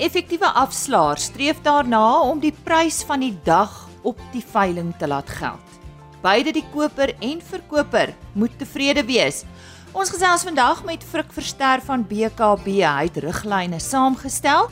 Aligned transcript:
effektiewe 0.00 0.48
afslaer 0.56 1.18
streef 1.20 1.60
daarna 1.62 2.22
om 2.24 2.40
die 2.40 2.54
prys 2.64 3.02
van 3.04 3.20
die 3.20 3.34
dag 3.44 3.72
op 4.02 4.20
die 4.32 4.44
veiling 4.44 4.94
te 4.98 5.08
laat 5.08 5.28
geld. 5.28 5.76
Beide 6.24 6.52
die 6.56 6.64
koper 6.72 7.12
en 7.20 7.40
verkoper 7.44 8.14
moet 8.32 8.56
tevrede 8.60 9.04
wees. 9.08 9.44
Ons 9.92 10.12
gesels 10.12 10.44
vandag 10.46 10.84
met 10.88 11.04
Frik 11.04 11.32
Verster 11.34 11.82
van 11.84 12.04
BKB. 12.06 12.80
Hy 12.84 13.08
het 13.08 13.20
riglyne 13.24 13.80
saamgestel 13.80 14.70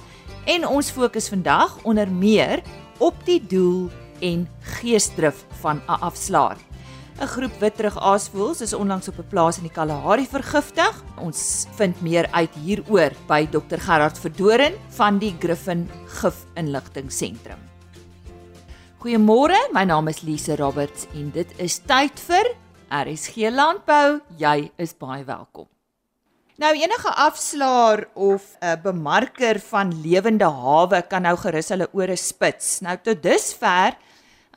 en 0.49 0.67
ons 0.69 0.93
fokus 0.93 1.29
vandag 1.29 1.77
onder 1.85 2.09
meer 2.09 2.63
op 2.99 3.17
die 3.29 3.41
doel 3.41 3.89
en 4.25 4.49
geesdrif 4.79 5.45
van 5.61 5.83
'n 5.89 6.01
afslaer. 6.01 6.68
'n 7.19 7.27
Groep 7.27 7.55
witrig 7.59 7.97
aasvoëls 7.99 8.61
is 8.63 8.73
onlangs 8.73 9.09
op 9.11 9.19
'n 9.19 9.27
plaas 9.27 9.57
in 9.59 9.67
die 9.67 9.75
Kalahari 9.75 10.27
vergiftig. 10.27 11.03
Ons 11.19 11.67
vind 11.75 12.01
meer 12.01 12.29
uit 12.31 12.55
hieroor 12.55 13.11
by 13.27 13.47
Dr 13.51 13.79
Gerard 13.79 14.19
Verdoren 14.19 14.75
van 14.89 15.19
die 15.19 15.35
Griffin 15.39 15.91
Gif 16.07 16.47
Inligtingseentrum. 16.55 17.59
Goeiemôre, 19.03 19.59
my 19.73 19.85
naam 19.85 20.09
is 20.09 20.23
Lise 20.23 20.57
Roberts 20.57 21.07
en 21.15 21.31
dit 21.31 21.59
is 21.59 21.79
tyd 21.79 22.21
vir 22.21 22.55
RSG 22.89 23.51
Landbou. 23.51 24.21
Jy 24.37 24.71
is 24.77 24.95
baie 24.95 25.25
welkom. 25.25 25.67
Nou 26.59 26.75
enige 26.75 27.11
afslaer 27.15 28.09
of 28.15 28.57
'n 28.61 28.81
bemarker 28.83 29.59
van 29.59 30.01
lewende 30.03 30.45
hawe 30.45 31.03
kan 31.03 31.23
nou 31.23 31.37
gerus 31.37 31.69
hulle 31.69 31.89
ore 31.93 32.17
spits. 32.17 32.81
Nou 32.81 32.97
tot 33.03 33.23
dusver 33.23 33.97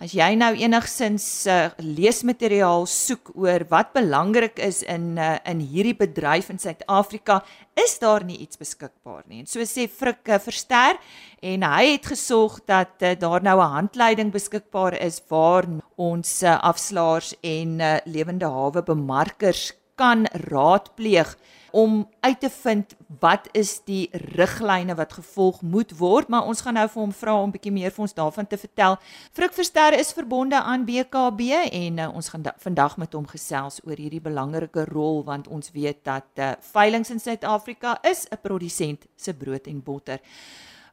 As 0.02 0.16
jy 0.18 0.32
nou 0.34 0.50
enigsins 0.58 1.26
uh, 1.46 1.68
leesmateriaal 1.78 2.88
soek 2.90 3.36
oor 3.38 3.62
wat 3.70 3.92
belangrik 3.94 4.58
is 4.58 4.80
in 4.90 5.12
uh, 5.22 5.36
in 5.46 5.60
hierdie 5.62 5.94
bedryf 5.94 6.48
in 6.50 6.58
Suid-Afrika, 6.58 7.44
is 7.78 8.00
daar 8.02 8.26
nie 8.26 8.40
iets 8.42 8.58
beskikbaar 8.58 9.22
nie. 9.30 9.44
En 9.44 9.52
so 9.52 9.62
sê 9.62 9.86
Frik 9.86 10.26
uh, 10.26 10.40
Verster 10.42 10.98
en 11.46 11.68
hy 11.70 11.84
het 11.92 12.10
gesorg 12.16 12.58
dat 12.66 12.98
uh, 13.06 13.14
daar 13.14 13.46
nou 13.46 13.60
'n 13.62 13.76
handleiding 13.78 14.34
beskikbaar 14.34 14.98
is 14.98 15.22
waar 15.30 15.70
ons 16.02 16.34
uh, 16.42 16.58
afslaers 16.58 17.36
en 17.46 17.78
uh, 17.78 17.98
lewende 18.10 18.50
hawe 18.50 18.82
bemarkers 18.82 19.70
kan 20.02 20.26
raadpleeg 20.50 21.38
om 21.72 22.10
uit 22.20 22.40
te 22.40 22.50
vind 22.50 22.96
wat 23.20 23.48
is 23.52 23.80
die 23.86 24.10
riglyne 24.36 24.96
wat 24.96 25.14
gevolg 25.14 25.62
moet 25.62 25.92
word, 25.98 26.28
maar 26.28 26.48
ons 26.48 26.62
gaan 26.62 26.78
nou 26.80 26.88
vir 26.90 27.02
hom 27.02 27.12
vra 27.16 27.36
om 27.42 27.52
bietjie 27.52 27.74
meer 27.74 27.92
vir 27.92 28.06
ons 28.06 28.16
daarvan 28.18 28.48
te 28.48 28.58
vertel. 28.58 28.98
Frik 29.34 29.54
Verster 29.54 29.98
is 30.00 30.14
verbonde 30.14 30.62
aan 30.62 30.86
BKB 30.86 31.42
en 31.72 32.00
uh, 32.00 32.10
ons 32.16 32.30
gaan 32.30 32.48
vandag 32.64 32.98
met 32.98 33.14
hom 33.14 33.28
gesels 33.28 33.82
oor 33.84 34.00
hierdie 34.00 34.24
belangrike 34.24 34.86
rol 34.92 35.24
want 35.28 35.48
ons 35.48 35.72
weet 35.76 36.04
dat 36.08 36.28
uh, 36.40 36.54
veilinge 36.72 37.12
in 37.12 37.20
Suid-Afrika 37.20 37.98
is 38.02 38.28
'n 38.32 38.42
produsent 38.42 39.08
se 39.16 39.34
brood 39.34 39.68
en 39.68 39.84
botter. 39.84 40.20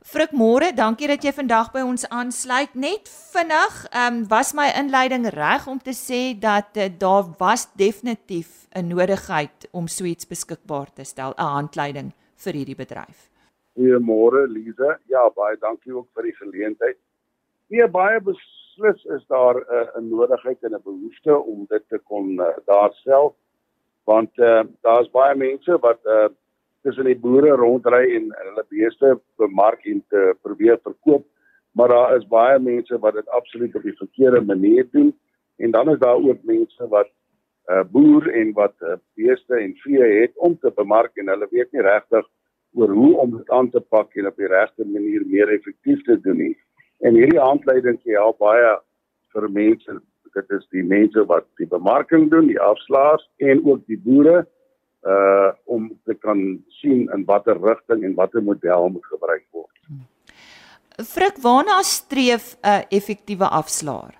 Frik 0.07 0.31
môre, 0.31 0.71
dankie 0.71 1.09
dat 1.11 1.25
jy 1.27 1.33
vandag 1.35 1.73
by 1.75 1.81
ons 1.83 2.05
aansluit. 2.15 2.71
Net 2.79 3.09
vinnig, 3.11 3.79
ehm 3.91 4.21
um, 4.21 4.29
was 4.31 4.53
my 4.55 4.69
inleiding 4.79 5.27
reg 5.35 5.67
om 5.67 5.81
te 5.83 5.91
sê 5.91 6.39
dat 6.39 6.79
uh, 6.79 6.87
daar 6.87 7.27
was 7.39 7.67
definitief 7.75 8.69
'n 8.75 8.87
nodigheid 8.89 9.69
om 9.73 9.89
so 9.89 10.05
iets 10.05 10.27
beskikbaar 10.27 10.93
te 10.95 11.05
stel, 11.05 11.35
'n 11.35 11.55
handleiding 11.59 12.13
vir 12.37 12.53
hierdie 12.53 12.77
bedryf. 12.77 13.29
Goeiemôre 13.75 14.47
Lize. 14.47 14.99
Ja, 15.07 15.31
baie 15.35 15.57
dankie 15.59 15.93
ook 15.93 16.09
vir 16.15 16.23
die 16.23 16.37
geleentheid. 16.37 16.97
Nee, 17.69 17.89
baie 17.89 18.21
beslis 18.21 19.05
is 19.05 19.27
daar 19.27 19.57
'n 19.57 19.99
uh, 19.99 20.11
nodigheid 20.11 20.63
en 20.63 20.75
'n 20.75 20.83
behoefte 20.85 21.39
om 21.39 21.67
dit 21.69 21.89
te 21.89 21.99
kon 21.99 22.39
uh, 22.41 22.47
daar 22.67 22.93
self 22.93 23.35
want 24.05 24.31
uh, 24.39 24.63
daar's 24.81 25.11
baie 25.11 25.35
mense 25.37 25.79
wat 25.79 26.01
uh, 26.05 26.29
tussen 26.89 27.09
die 27.09 27.19
boere 27.21 27.53
rondry 27.61 28.05
en 28.17 28.31
hulle 28.33 28.65
beeste 28.73 29.13
bemark 29.41 29.85
en 29.91 30.01
te 30.09 30.33
probeer 30.43 30.81
verkoop, 30.81 31.27
maar 31.77 31.93
daar 31.93 32.17
is 32.17 32.27
baie 32.33 32.57
mense 32.59 32.97
wat 33.05 33.19
dit 33.19 33.37
absoluut 33.37 33.77
op 33.77 33.85
die 33.85 33.97
verkeerde 34.01 34.41
manier 34.49 34.89
doen 34.97 35.13
en 35.59 35.75
dan 35.77 35.91
is 35.93 36.01
daar 36.01 36.17
ook 36.17 36.43
mense 36.49 36.89
wat 36.95 37.11
uh, 37.69 37.85
boer 37.93 38.31
en 38.33 38.55
wat 38.57 38.75
uh, 38.81 38.97
beeste 39.21 39.61
en 39.61 39.75
vee 39.85 40.11
het 40.21 40.33
om 40.49 40.57
te 40.59 40.73
bemark 40.81 41.17
en 41.21 41.29
hulle 41.29 41.49
weet 41.51 41.73
nie 41.77 41.85
regtig 41.85 42.25
oor 42.79 42.93
hoe 42.97 43.15
om 43.21 43.37
dit 43.37 43.51
aan 43.51 43.71
te 43.71 43.81
pak 43.81 44.15
en 44.17 44.31
op 44.31 44.37
die 44.41 44.49
regte 44.49 44.87
manier 44.87 45.25
meer 45.27 45.53
effektief 45.53 46.03
te 46.07 46.17
doen 46.25 46.41
nie. 46.41 46.55
En 47.05 47.17
hierdie 47.17 47.41
handleiding 47.41 48.01
gee 48.03 48.17
help 48.17 48.41
baie 48.41 48.77
vir 49.35 49.51
mense 49.53 50.01
dit 50.37 50.51
is 50.55 50.67
die 50.75 50.85
mense 50.85 51.25
wat 51.27 51.47
die 51.59 51.67
bemarking 51.67 52.29
doen, 52.31 52.47
die 52.47 52.61
afslaers 52.61 53.25
en 53.51 53.65
ook 53.65 53.85
die 53.91 53.99
boere 54.05 54.45
uh 55.03 55.53
om 55.65 56.01
te 56.05 56.15
kan 56.15 56.65
sien 56.81 57.09
in 57.15 57.25
watter 57.25 57.61
rigting 57.61 58.05
en 58.05 58.15
watter 58.15 58.43
model 58.43 58.89
moet 58.89 59.07
gebruik 59.07 59.47
word. 59.51 59.75
Frik, 61.07 61.37
waarna 61.43 61.83
streef 61.83 62.57
'n 62.63 62.85
effektiewe 62.89 63.49
afslaer? 63.49 64.19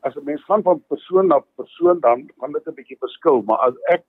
As 0.00 0.16
'n 0.16 0.24
mens 0.24 0.44
gaan 0.44 0.62
van 0.62 0.82
persoon 0.88 1.26
na 1.26 1.38
persoon 1.56 2.00
dan 2.00 2.30
kan 2.38 2.52
dit 2.52 2.66
'n 2.66 2.74
bietjie 2.74 2.98
verskil, 2.98 3.42
maar 3.42 3.58
as 3.58 3.74
ek 3.88 4.04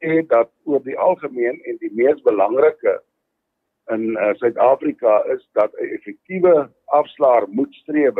sê 0.00 0.26
dat 0.26 0.50
oor 0.64 0.82
die 0.82 0.98
algemeen 0.98 1.60
en 1.64 1.76
die 1.78 1.92
mees 1.94 2.22
belangrike 2.22 3.02
in 3.90 4.16
uh, 4.16 4.34
Suid-Afrika 4.34 5.22
is 5.34 5.48
dat 5.52 5.70
'n 5.72 5.94
effektiewe 5.96 6.70
afslaer 6.84 7.48
moet 7.48 7.74
streef 7.74 8.14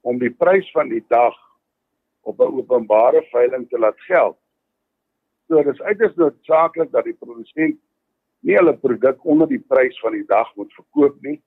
om 0.00 0.18
die 0.18 0.30
prys 0.30 0.70
van 0.70 0.88
die 0.88 1.04
dag 1.08 1.34
op 2.20 2.40
'n 2.40 2.52
openbare 2.60 3.22
veiling 3.30 3.68
te 3.68 3.78
laat 3.78 4.00
geld 4.00 4.39
So 5.50 5.58
dit 5.58 5.74
is 5.74 5.80
uiters 5.82 6.12
noodsaaklik 6.14 6.92
dat 6.94 7.08
die 7.08 7.16
produsent 7.18 7.78
nie 8.46 8.54
hulle 8.54 8.76
produk 8.78 9.24
onder 9.26 9.48
die 9.50 9.58
prys 9.58 9.96
van 9.98 10.14
die 10.14 10.26
dag 10.28 10.46
moet 10.54 10.70
verkoop 10.76 11.16
nie. 11.26 11.40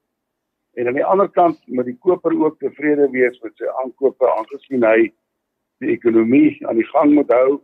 En 0.75 0.89
aan 0.89 0.97
die 0.97 1.05
ander 1.07 1.29
kant 1.31 1.61
moet 1.71 1.87
die 1.87 1.95
koper 2.03 2.35
ook 2.35 2.57
tevrede 2.59 3.07
wees 3.13 3.37
met 3.45 3.55
sy 3.55 3.69
aankope 3.79 4.27
aangesien 4.27 4.83
hy 4.83 5.07
die 5.79 5.93
ekonomie 5.95 6.57
aan 6.67 6.81
die 6.81 6.89
gang 6.89 7.13
moet 7.15 7.31
hou 7.31 7.61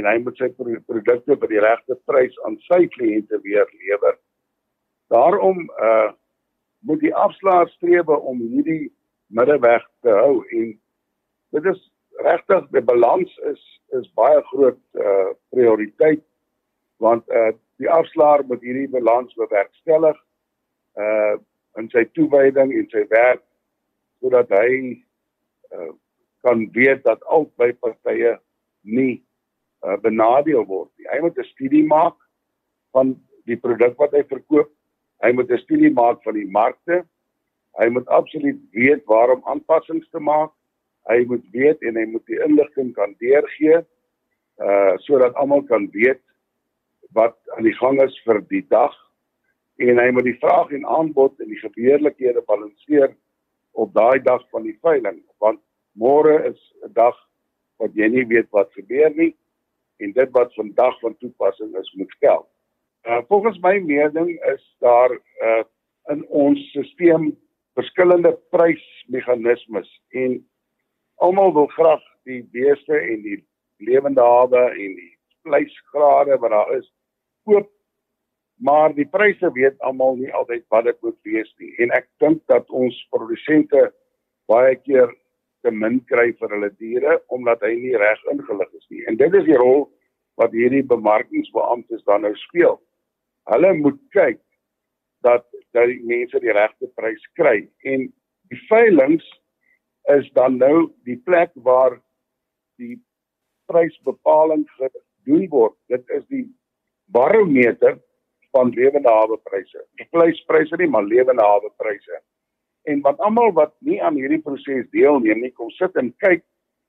en 0.00 0.08
hy 0.08 0.14
moet 0.24 0.40
sy 0.40 0.48
produkte 0.56 1.36
by 1.36 1.50
die 1.52 1.60
regte 1.60 1.98
prys 2.08 2.40
aan 2.48 2.56
sy 2.64 2.86
kliënte 2.96 3.42
weer 3.44 3.68
lewer. 3.76 4.16
Daarom 5.12 5.66
uh 5.76 6.14
moet 6.86 7.00
die 7.02 7.14
afslaer 7.18 7.68
streef 7.72 8.08
om 8.14 8.40
hierdie 8.40 8.92
middeweg 9.34 9.84
te 10.06 10.12
hou 10.14 10.44
en 10.54 10.68
dit 11.56 11.64
is 11.72 11.80
regtig 12.24 12.68
die 12.72 12.84
balans 12.84 13.32
is 13.52 13.62
is 13.98 14.08
baie 14.14 14.40
groot 14.50 14.80
uh 14.94 15.34
prioriteit 15.50 16.24
want 16.98 17.28
uh 17.28 17.52
die 17.76 17.90
afslaer 17.90 18.44
moet 18.48 18.62
hierdie 18.64 18.88
balans 18.88 19.34
bewerkstellig 19.34 20.16
uh 20.96 21.36
in 21.76 21.90
sy 21.92 22.06
toewyding 22.16 22.72
en 22.72 22.88
sy 22.90 23.04
werk 23.12 23.44
sodat 24.20 24.50
hy 24.50 25.02
uh 25.76 25.92
kan 26.46 26.68
weet 26.72 27.02
dat 27.02 27.24
albei 27.26 27.72
partye 27.82 28.36
nie 28.86 29.22
uh, 29.82 29.96
benadeel 30.02 30.62
word 30.66 30.90
nie. 30.94 31.08
Hy 31.10 31.18
moet 31.24 31.38
'n 31.38 31.48
studie 31.52 31.82
maak 31.86 32.14
van 32.94 33.16
die 33.50 33.58
produk 33.58 33.98
wat 33.98 34.14
hy 34.14 34.22
verkoop. 34.30 34.70
Hy 35.24 35.32
moet 35.32 35.50
'n 35.50 35.58
studie 35.58 35.90
maak 35.90 36.22
van 36.22 36.34
die 36.34 36.46
markte. 36.46 37.02
Hy 37.80 37.88
moet 37.90 38.06
absoluut 38.08 38.60
weet 38.72 39.02
waarom 39.04 39.42
aanpassings 39.44 40.08
te 40.10 40.20
maak 40.20 40.52
hy 41.10 41.24
moet 41.30 41.44
weet 41.52 41.82
en 41.82 41.96
hy 41.96 42.06
moet 42.10 42.26
die 42.26 42.40
inligting 42.46 42.92
kan 42.96 43.14
deurgee 43.22 43.82
uh 44.62 44.94
sodat 45.04 45.34
almal 45.34 45.62
kan 45.68 45.88
weet 45.92 46.22
wat 47.16 47.36
aan 47.56 47.66
die 47.68 47.76
gang 47.76 48.00
is 48.02 48.16
vir 48.24 48.40
die 48.50 48.64
dag 48.72 48.94
en 49.76 50.00
hy 50.00 50.10
moet 50.10 50.24
die 50.24 50.38
vraag 50.40 50.72
en 50.72 50.86
aanbod 50.98 51.40
en 51.40 51.52
die 51.52 51.60
gebeurlikhede 51.60 52.42
balanseer 52.48 53.12
op 53.76 53.92
daai 53.94 54.22
dag 54.24 54.44
van 54.50 54.64
die 54.64 54.78
veiling 54.82 55.20
want 55.44 55.60
môre 55.92 56.38
is 56.50 56.60
'n 56.84 56.92
dag 56.92 57.16
wat 57.78 57.94
jy 57.94 58.08
nie 58.08 58.26
weet 58.26 58.48
wat 58.50 58.72
gebeur 58.72 59.12
nie 59.14 59.34
en 60.00 60.12
dit 60.12 60.30
wat 60.32 60.54
vandag 60.54 60.98
van 61.00 61.16
toepassing 61.16 61.76
is 61.76 61.92
moet 61.96 62.12
geld. 62.20 62.48
Uh 63.08 63.22
volgens 63.28 63.58
my 63.60 63.78
mening 63.78 64.30
is 64.52 64.76
daar 64.80 65.12
uh 65.12 65.64
in 66.12 66.26
ons 66.28 66.60
stelsel 66.70 67.32
verskillende 67.74 68.32
prysmeganismes 68.50 69.88
en 70.08 70.38
almal 71.24 71.54
wil 71.54 71.70
graag 71.76 72.02
die 72.28 72.42
beeste 72.52 72.98
en 72.98 73.22
die 73.22 73.40
lewende 73.78 74.24
hawe 74.24 74.66
en 74.70 74.98
die 74.98 75.12
vleisgrade 75.46 76.38
wat 76.42 76.50
daar 76.50 76.76
is 76.76 76.88
koop 77.44 77.70
maar 78.56 78.94
die 78.94 79.06
pryse 79.08 79.50
weet 79.52 79.78
almal 79.84 80.16
nie 80.16 80.32
altyd 80.34 80.64
wat 80.72 80.84
dit 80.88 80.98
moet 81.04 81.18
wees 81.28 81.52
nie. 81.60 81.72
En 81.84 81.92
ek 81.96 82.08
dink 82.22 82.40
dat 82.48 82.70
ons 82.70 82.96
produsente 83.12 83.90
baie 84.50 84.76
keer 84.80 85.12
te 85.64 85.72
min 85.72 85.98
kry 86.10 86.30
vir 86.40 86.54
hulle 86.54 86.70
diere 86.80 87.18
omdat 87.34 87.64
hy 87.66 87.74
nie 87.76 87.96
reg 88.00 88.22
ingelig 88.32 88.72
is 88.78 88.86
nie. 88.90 89.04
En 89.10 89.18
dit 89.20 89.34
is 89.34 89.44
die 89.48 89.60
rol 89.60 89.86
wat 90.40 90.56
hierdie 90.56 90.84
bemarkingsbeamptes 90.84 92.04
dan 92.08 92.24
nou 92.24 92.32
speel. 92.46 92.78
Hulle 93.52 93.72
moet 93.76 94.00
kyk 94.16 94.40
dat 95.24 95.44
dat 95.76 95.90
die 95.90 96.00
mense 96.08 96.40
die 96.40 96.54
regte 96.56 96.88
prys 96.96 97.24
kry. 97.36 97.66
En 97.84 98.06
die 98.48 98.60
veilinge 98.70 99.24
is 100.14 100.28
dan 100.38 100.58
nou 100.60 100.90
die 101.08 101.16
plek 101.16 101.50
waar 101.66 101.98
die 102.78 102.96
prysbepaling 103.70 104.66
gedoen 104.76 105.48
word. 105.50 105.74
Dit 105.90 106.06
is 106.14 106.24
die 106.30 106.44
barometer 107.10 107.98
van 108.54 108.70
lewende 108.74 109.10
hawe 109.10 109.38
pryse. 109.48 109.82
Vleispryse 110.10 110.78
nie, 110.78 110.88
maar 110.88 111.04
lewende 111.04 111.42
hawe 111.42 111.70
pryse. 111.76 112.20
En 112.86 113.00
wat 113.02 113.18
almal 113.18 113.52
wat 113.52 113.74
nie 113.78 113.98
aan 114.02 114.14
hierdie 114.14 114.42
proses 114.42 114.86
deelneem 114.94 115.42
nie, 115.42 115.50
kom 115.50 115.70
sit 115.74 115.96
en 115.98 116.12
kyk 116.22 116.44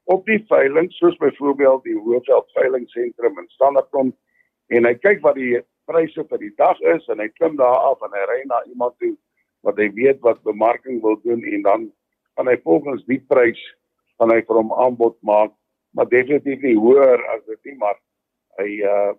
op 0.07 0.25
die 0.29 0.39
veiling 0.47 0.91
soos 0.95 1.17
byvoorbeeld 1.19 1.83
die 1.83 1.97
Hoofveld 1.97 2.51
veilingsentrum 2.55 3.39
in 3.41 3.49
Standerton 3.55 4.13
en 4.67 4.87
hy 4.87 4.93
kyk 4.99 5.23
wat 5.25 5.35
die 5.35 5.57
pryse 5.89 6.23
vir 6.29 6.39
die 6.43 6.53
dag 6.59 6.79
is 6.93 7.07
en 7.11 7.19
hy 7.23 7.27
klim 7.35 7.57
daar 7.59 7.89
af 7.89 8.03
en 8.05 8.15
hy 8.15 8.23
ry 8.29 8.37
na 8.47 8.61
iemand 8.71 8.95
toe 9.03 9.15
wat 9.67 9.79
hy 9.81 9.89
weet 9.97 10.21
wat 10.23 10.39
bemarking 10.47 11.01
wil 11.03 11.17
doen 11.25 11.43
en 11.43 11.65
dan 11.65 11.89
kan 12.37 12.47
hy 12.47 12.57
volgens 12.63 13.05
die 13.09 13.19
prys 13.29 13.59
van 14.21 14.31
hy 14.33 14.41
vir 14.45 14.61
hom 14.61 14.73
aanbod 14.73 15.17
maak 15.25 15.53
maar 15.97 16.09
definitief 16.09 16.61
nie 16.61 16.77
hoër 16.77 17.23
as 17.33 17.41
dit 17.49 17.71
nie 17.71 17.77
maar 17.81 17.97
hy 18.61 18.69
uh 18.85 19.13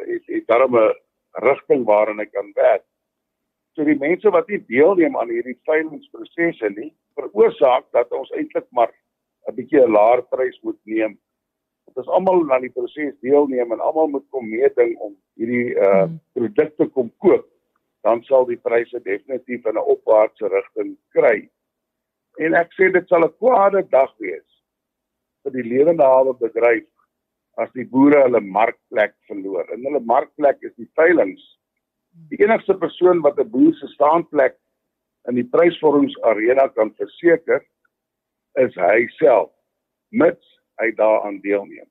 het, 0.00 0.24
het 0.26 0.46
daarom 0.48 0.76
'n 0.76 0.94
rigting 1.32 1.84
waarin 1.84 2.18
hy 2.18 2.26
kan 2.26 2.52
werk. 2.54 2.84
So 3.72 3.84
die 3.84 3.98
mense 3.98 4.30
wat 4.30 4.48
nie 4.48 4.60
deelneem 4.68 5.16
aan 5.16 5.28
hierdie 5.28 5.58
veilingsprosesse 5.64 6.68
nie, 6.76 6.92
veroorsaak 7.16 7.84
dat 7.92 8.12
ons 8.12 8.30
eintlik 8.30 8.66
maar 8.70 8.92
'n 9.48 9.54
bietjie 9.54 9.80
'n 9.80 9.92
laer 9.92 10.22
prys 10.22 10.58
moet 10.62 10.80
neem. 10.84 11.18
Want 11.84 11.98
as 11.98 12.14
almal 12.14 12.52
aan 12.52 12.60
die 12.60 12.70
proses 12.70 13.14
deelneem 13.20 13.72
en 13.72 13.80
almal 13.80 14.08
moet 14.08 14.28
kom 14.30 14.48
meeding 14.48 14.96
om 14.98 15.16
hierdie 15.36 15.74
uh 15.74 16.04
hmm. 16.04 16.20
produkte 16.32 16.86
kom 16.86 17.12
koop, 17.18 17.46
dan 18.02 18.22
sal 18.22 18.44
die 18.44 18.56
pryse 18.56 19.02
definitief 19.02 19.66
in 19.66 19.74
'n 19.74 19.88
opwaartse 19.94 20.48
rigting 20.48 20.96
kry. 21.08 21.48
En 22.40 22.54
ek 22.54 22.72
sê 22.78 22.92
dit 22.92 23.08
sal 23.08 23.24
'n 23.24 23.34
kwade 23.38 23.82
dag 23.90 24.12
wees 24.18 24.48
vir 25.44 25.52
die 25.52 25.68
lewende 25.68 26.04
hawe 26.04 26.32
bedryf 26.38 26.88
as 27.58 27.70
die 27.76 27.84
boere 27.84 28.22
hulle 28.24 28.40
markplek 28.40 29.14
verloor. 29.28 29.66
En 29.72 29.84
hulle 29.84 30.00
markplek 30.00 30.62
is 30.62 30.74
die 30.76 30.88
veilinge. 30.96 31.42
Die 32.30 32.40
enigste 32.44 32.74
persoon 32.74 33.20
wat 33.22 33.38
'n 33.38 33.50
boer 33.50 33.74
se 33.74 33.86
staanplek 33.86 34.56
in 35.28 35.34
die 35.34 35.48
prysvormingsarena 35.54 36.68
kan 36.68 36.94
verseker, 36.94 37.60
is 38.54 38.74
hy 38.74 39.06
self 39.18 39.50
mits 40.10 40.46
hy 40.80 40.92
daaraan 40.96 41.40
deelneem. 41.40 41.88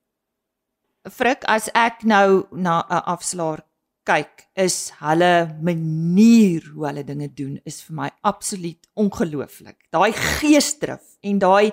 Frik, 1.09 1.43
as 1.49 1.69
ek 1.73 2.03
nou 2.03 2.45
na 2.51 2.85
'n 2.89 3.03
afslaer 3.05 3.59
kyk, 4.07 4.47
is 4.57 4.91
hulle 5.01 5.33
manier 5.63 6.65
hoe 6.73 6.87
hulle 6.89 7.03
dinge 7.05 7.29
doen 7.37 7.59
is 7.69 7.81
vir 7.85 7.97
my 7.99 8.09
absoluut 8.27 8.89
ongelooflik. 8.97 9.77
Daai 9.93 10.11
geesdrif 10.17 11.17
en 11.23 11.41
daai 11.41 11.71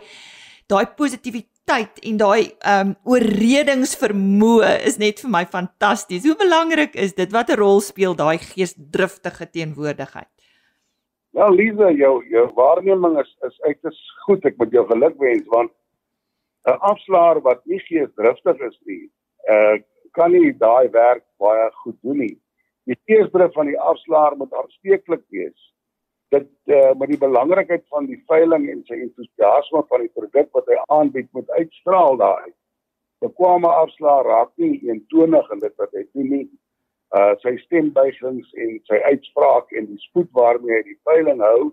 daai 0.69 0.85
positiwiteit 0.99 2.03
en 2.05 2.19
daai 2.21 2.43
ehm 2.45 2.91
um, 2.91 2.95
oorredingsvermoë 3.09 4.75
is 4.89 4.99
net 5.01 5.23
vir 5.25 5.33
my 5.33 5.45
fantasties. 5.49 6.27
Hoe 6.29 6.37
belangrik 6.37 6.97
is 6.97 7.17
dit? 7.17 7.33
Watter 7.33 7.61
rol 7.61 7.81
speel 7.85 8.17
daai 8.17 8.37
geesdriftige 8.43 9.49
teenwoordigheid? 9.49 10.33
Ja, 11.37 11.49
Lisa, 11.49 11.91
jou 11.93 12.15
jou 12.29 12.47
waarneming 12.57 13.19
is 13.21 13.35
is 13.49 13.61
uiters 13.65 14.01
goed. 14.27 14.45
Ek 14.45 14.57
moet 14.61 14.73
jou 14.73 14.85
gelukwens 14.89 15.49
want 15.53 15.73
'n 16.69 16.77
afslaer 16.93 17.41
wat 17.41 17.65
nie 17.65 17.81
geesdriftig 17.89 18.61
is 18.69 18.79
nie, 18.85 19.05
uh 19.49 19.79
kan 20.17 20.33
nie 20.33 20.53
daai 20.59 20.89
werk 20.95 21.25
baie 21.39 21.71
goed 21.83 21.97
doen 22.03 22.23
nie. 22.25 22.37
Die 22.89 22.97
geesdrif 23.09 23.53
van 23.53 23.67
die 23.67 23.81
afslaer 23.81 24.37
moet 24.37 24.55
aansteeklik 24.55 25.25
wees. 25.35 25.67
Dit 26.35 26.51
uh 26.67 26.95
met 27.01 27.09
die 27.09 27.21
belangrikheid 27.21 27.85
van 27.89 28.07
die 28.07 28.21
veiling 28.29 28.69
en 28.71 28.85
sy 28.89 29.01
entoesiasme 29.01 29.85
van 29.89 30.05
die 30.05 30.15
produk 30.15 30.49
wat 30.57 30.69
hy 30.69 30.79
aanbied 30.99 31.29
moet 31.33 31.51
uitstraal 31.61 32.17
daai. 32.21 32.49
'n 32.49 33.27
Bekwame 33.27 33.69
afslaer 33.69 34.25
raak 34.25 34.53
nie 34.57 34.81
eentonig 34.89 35.51
in 35.53 35.61
dit 35.67 35.75
wat 35.77 35.93
hy 35.93 36.05
doen 36.15 36.31
nie 36.37 36.49
uh 37.17 37.35
sy 37.43 37.57
stembuigings 37.65 38.49
en 38.65 38.75
sy 38.85 38.99
uitspraak 39.11 39.73
en 39.73 39.87
die 39.89 40.01
spoed 40.03 40.29
waarmee 40.37 40.75
hy 40.77 40.83
die 40.91 40.99
veiling 41.09 41.41
hou 41.41 41.71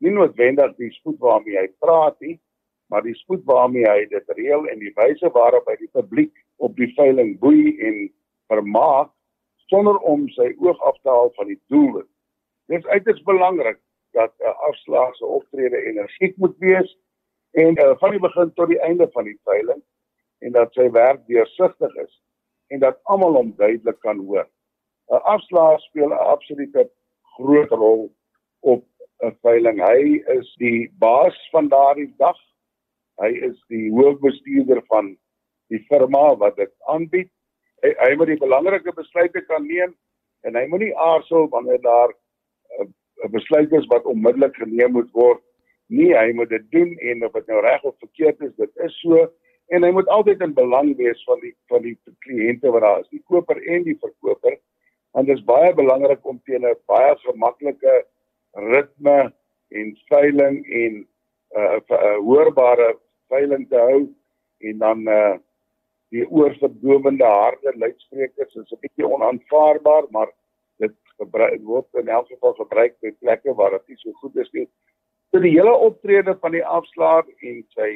nie 0.00 0.12
noodwendig 0.14 0.72
die 0.78 0.92
spoed 0.94 1.18
waarmee 1.20 1.58
hy 1.58 1.66
praat 1.84 2.16
nie 2.24 2.38
maar 2.88 3.04
die 3.04 3.14
spoed 3.18 3.44
waarmee 3.44 3.84
hy 3.86 4.06
dit 4.08 4.32
reël 4.38 4.64
en 4.72 4.80
die 4.80 4.92
wyse 4.96 5.28
waarop 5.34 5.68
hy 5.68 5.76
die 5.82 5.92
publiek 5.98 6.32
op 6.60 6.76
die 6.76 6.90
veiling 6.94 7.38
boei 7.40 7.76
en 7.88 8.00
vermaak 8.52 9.10
sonder 9.72 9.98
om 10.12 10.26
sy 10.36 10.50
oog 10.58 10.80
af 10.88 10.98
te 11.00 11.08
haal 11.08 11.30
van 11.38 11.46
die 11.52 11.60
doel. 11.72 12.02
Dit 12.70 12.84
is 12.84 12.90
uiters 12.90 13.22
belangrik 13.28 13.78
dat 14.18 14.32
'n 14.38 14.50
uh, 14.50 14.56
afslaagse 14.68 15.26
optrede 15.26 15.84
energiek 15.90 16.36
moet 16.36 16.56
wees 16.58 16.98
en 17.50 17.78
uh, 17.78 17.96
van 17.98 18.10
die 18.10 18.20
begin 18.20 18.52
tot 18.54 18.68
die 18.68 18.80
einde 18.80 19.08
van 19.12 19.24
die 19.24 19.38
veiling 19.44 19.82
en 20.38 20.52
dat 20.52 20.72
sy 20.72 20.90
werk 20.90 21.26
deursigtig 21.26 21.94
is 21.94 22.22
en 22.66 22.80
dat 22.80 23.00
almal 23.02 23.34
hom 23.34 23.54
duidelik 23.56 24.00
kan 24.00 24.18
hoor. 24.18 24.48
'n 25.10 25.22
afslaer 25.34 25.80
speel 25.80 26.08
'n 26.08 26.26
absolute 26.34 26.90
groot 27.36 27.70
rol 27.70 28.12
op 28.60 28.84
'n 29.22 29.36
veiling. 29.42 29.80
Hy 29.80 30.22
is 30.38 30.54
die 30.58 30.92
baas 30.98 31.48
van 31.50 31.68
daardie 31.68 32.12
dag. 32.16 32.38
Hy 33.20 33.32
is 33.48 33.64
die 33.68 33.90
hoofbestuurder 33.90 34.82
van 34.86 35.18
die 35.70 35.82
firma 35.88 36.36
wat 36.40 36.56
dit 36.56 36.72
aanbied. 36.92 37.30
Hy, 37.84 37.92
hy 37.98 38.14
moet 38.18 38.32
die 38.32 38.40
belangrike 38.40 38.94
besluite 38.96 39.42
kan 39.48 39.66
neem 39.66 39.94
en 40.46 40.56
hy 40.56 40.66
moenie 40.72 40.92
aarzel 40.98 41.48
wanneer 41.52 41.80
daar 41.84 42.14
'n 42.80 43.30
besluit 43.30 43.72
is 43.72 43.86
wat 43.86 44.08
onmiddellik 44.08 44.54
geneem 44.56 44.92
moet 44.92 45.10
word. 45.12 45.42
Nee, 45.86 46.16
hy 46.16 46.32
moet 46.32 46.48
dit 46.48 46.70
doen 46.70 46.96
en 46.98 47.24
of 47.26 47.32
dit 47.32 47.46
nou 47.46 47.60
reg 47.60 47.82
of 47.82 47.98
verkeerd 47.98 48.40
is, 48.40 48.54
dit 48.56 48.70
is 48.86 49.00
so 49.00 49.28
en 49.74 49.82
hy 49.82 49.90
moet 49.90 50.08
altyd 50.08 50.40
in 50.40 50.54
belang 50.54 50.96
wees 50.96 51.22
van 51.24 51.40
die 51.40 51.52
van 51.70 51.82
die 51.82 51.96
kliënte 52.26 52.70
wat 52.70 52.82
daar 52.82 53.00
is, 53.00 53.10
die 53.10 53.22
koper 53.26 53.58
en 53.74 53.82
die 53.86 53.98
verkoper 53.98 54.58
want 55.14 55.26
dit 55.26 55.36
is 55.36 55.44
baie 55.44 55.74
belangrik 55.74 56.26
om 56.26 56.40
teen 56.46 56.66
'n 56.66 56.76
baie 56.86 57.14
gemaklike 57.24 57.94
ritme 58.72 59.32
en 59.68 59.96
veiling 60.08 60.64
en 60.66 60.92
'n 60.94 61.06
uh, 61.58 61.78
uh, 61.78 61.98
uh, 61.98 62.18
hoorbare 62.26 62.96
veiling 63.28 63.68
te 63.68 63.78
hou 63.78 64.08
en 64.58 64.78
dan 64.78 65.08
uh, 65.08 65.36
die 66.14 66.26
oorverdowende 66.26 67.26
harde 67.26 67.72
luidsprekers 67.78 68.54
is 68.54 68.72
'n 68.72 68.80
bietjie 68.82 69.06
onaanvaarbaar 69.06 70.08
maar 70.10 70.30
dit 70.78 70.96
gebruik 71.18 71.62
word 71.62 72.00
in 72.02 72.08
elk 72.08 72.28
geval 72.28 72.54
gebruik 72.58 72.96
by 73.04 73.12
plekke 73.20 73.54
waar 73.54 73.70
dit 73.70 73.88
nie 73.88 74.00
so 74.02 74.12
goed 74.22 74.36
is 74.36 74.50
nie. 74.52 74.66
So 75.30 75.40
die 75.40 75.54
hele 75.54 75.74
optrede 75.88 76.34
van 76.42 76.52
die 76.56 76.64
afslaer 76.64 77.24
en 77.46 77.62
sy 77.76 77.90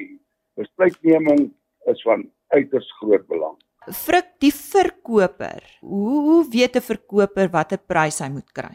besluitneming 0.60 1.50
is 1.90 2.02
van 2.02 2.30
uiters 2.54 2.90
groot 3.00 3.26
belang. 3.26 3.56
Frik 3.90 4.30
die 4.40 4.52
verkoper. 4.52 5.64
Hoe 5.80 6.20
hoe 6.28 6.44
weet 6.50 6.76
'n 6.76 6.88
verkoper 6.92 7.48
watter 7.50 7.78
prys 7.78 8.20
hy 8.20 8.28
moet 8.28 8.52
kry? 8.52 8.74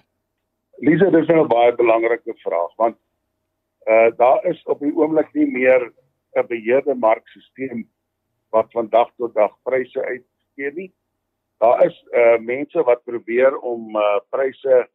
Lise, 0.82 1.12
dis 1.12 1.28
nou 1.28 1.44
'n 1.44 1.48
baie 1.48 1.72
belangrike 1.76 2.34
vraag 2.44 2.76
want 2.78 2.98
uh 3.88 4.10
daar 4.18 4.46
is 4.46 4.62
op 4.66 4.80
die 4.80 4.94
oomblik 4.94 5.34
nie 5.34 5.48
meer 5.48 5.92
'n 6.36 6.48
beheerde 6.48 6.96
markstelsel 6.96 7.84
wat 8.50 8.72
van 8.72 8.90
dag 8.90 9.10
tot 9.18 9.34
dag 9.34 9.54
pryse 9.64 10.02
uitgee 10.02 10.72
nie. 10.74 10.92
Daar 11.60 11.86
is 11.86 11.98
uh 12.12 12.38
mense 12.38 12.84
wat 12.84 13.04
probeer 13.04 13.58
om 13.58 13.96
uh 13.96 14.20
pryse 14.30 14.88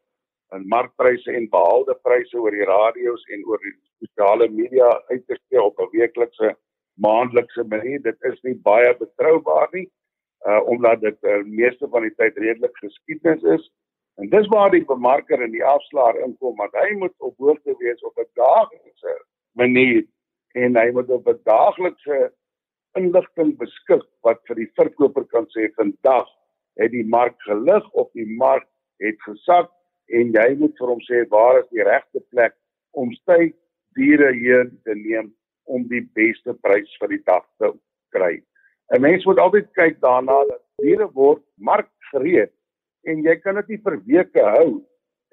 en 0.54 0.68
markpryse 0.68 1.32
en 1.32 1.48
behaalde 1.50 1.98
pryse 2.02 2.38
oor 2.38 2.54
die 2.54 2.68
radio's 2.68 3.24
en 3.34 3.44
oor 3.46 3.60
die 3.62 3.74
sosiale 4.02 4.48
media 4.48 4.88
uit 5.10 5.26
te 5.26 5.38
gee 5.48 5.62
op 5.62 5.78
'n 5.78 5.90
weeklikse 5.92 6.56
maandelikse 6.94 7.64
manier. 7.64 8.02
Dit 8.02 8.22
is 8.22 8.40
nie 8.42 8.54
baie 8.54 8.96
betroubaar 8.96 9.68
nie 9.72 9.88
uh 10.46 10.60
omdat 10.68 11.00
dit 11.00 11.18
uh, 11.22 11.42
meeste 11.44 11.88
van 11.88 12.02
die 12.02 12.14
tyd 12.14 12.36
redelik 12.36 12.76
geskiedenis 12.76 13.42
is. 13.42 13.70
En 14.14 14.28
dis 14.28 14.46
waar 14.46 14.70
die 14.70 14.84
bemarker 14.84 15.40
en 15.42 15.50
die 15.50 15.64
afslaer 15.64 16.20
inkom 16.20 16.56
want 16.56 16.72
hy 16.72 16.90
moet 16.98 17.14
op 17.18 17.36
hoogte 17.38 17.74
wees 17.78 18.02
op 18.02 18.18
'n 18.18 18.28
daaglikse 18.34 19.14
manier 19.52 20.04
en 20.52 20.76
hy 20.76 20.90
moet 20.90 21.10
op 21.10 21.28
'n 21.28 21.40
daaglikse 21.44 22.32
inligting 22.98 23.54
beskik 23.58 24.04
wat 24.26 24.40
vir 24.48 24.62
die 24.62 24.70
verkoper 24.78 25.26
kan 25.32 25.46
sê 25.54 25.68
vandag 25.78 26.28
het 26.80 26.92
die 26.92 27.06
mark 27.06 27.36
gelig 27.46 27.86
of 27.92 28.10
die 28.18 28.28
mark 28.38 28.66
het 29.02 29.18
gesak 29.26 29.70
en 30.18 30.32
jy 30.34 30.48
moet 30.60 30.74
vir 30.78 30.92
hom 30.92 31.02
sê 31.06 31.22
waar 31.30 31.60
is 31.60 31.70
die 31.74 31.86
regte 31.86 32.22
plek 32.30 32.54
om 32.92 33.12
sy 33.24 33.52
diere 33.98 34.32
hier 34.34 34.66
te 34.86 34.96
neem 34.98 35.30
om 35.64 35.86
die 35.88 36.02
beste 36.18 36.54
prys 36.66 36.90
vir 37.00 37.14
die 37.14 37.22
dag 37.26 37.44
te 37.58 37.72
kry. 38.14 38.42
'n 38.92 39.00
Mens 39.00 39.24
moet 39.26 39.38
altyd 39.38 39.70
kyk 39.78 40.00
daarna 40.00 40.36
dat 40.50 40.62
diere 40.82 41.08
word 41.14 41.42
markgereed 41.56 42.52
en 43.08 43.22
jy 43.24 43.36
kan 43.40 43.56
dit 43.60 43.68
nie 43.68 43.80
vir 43.86 43.96
weke 44.06 44.44
hou 44.56 44.82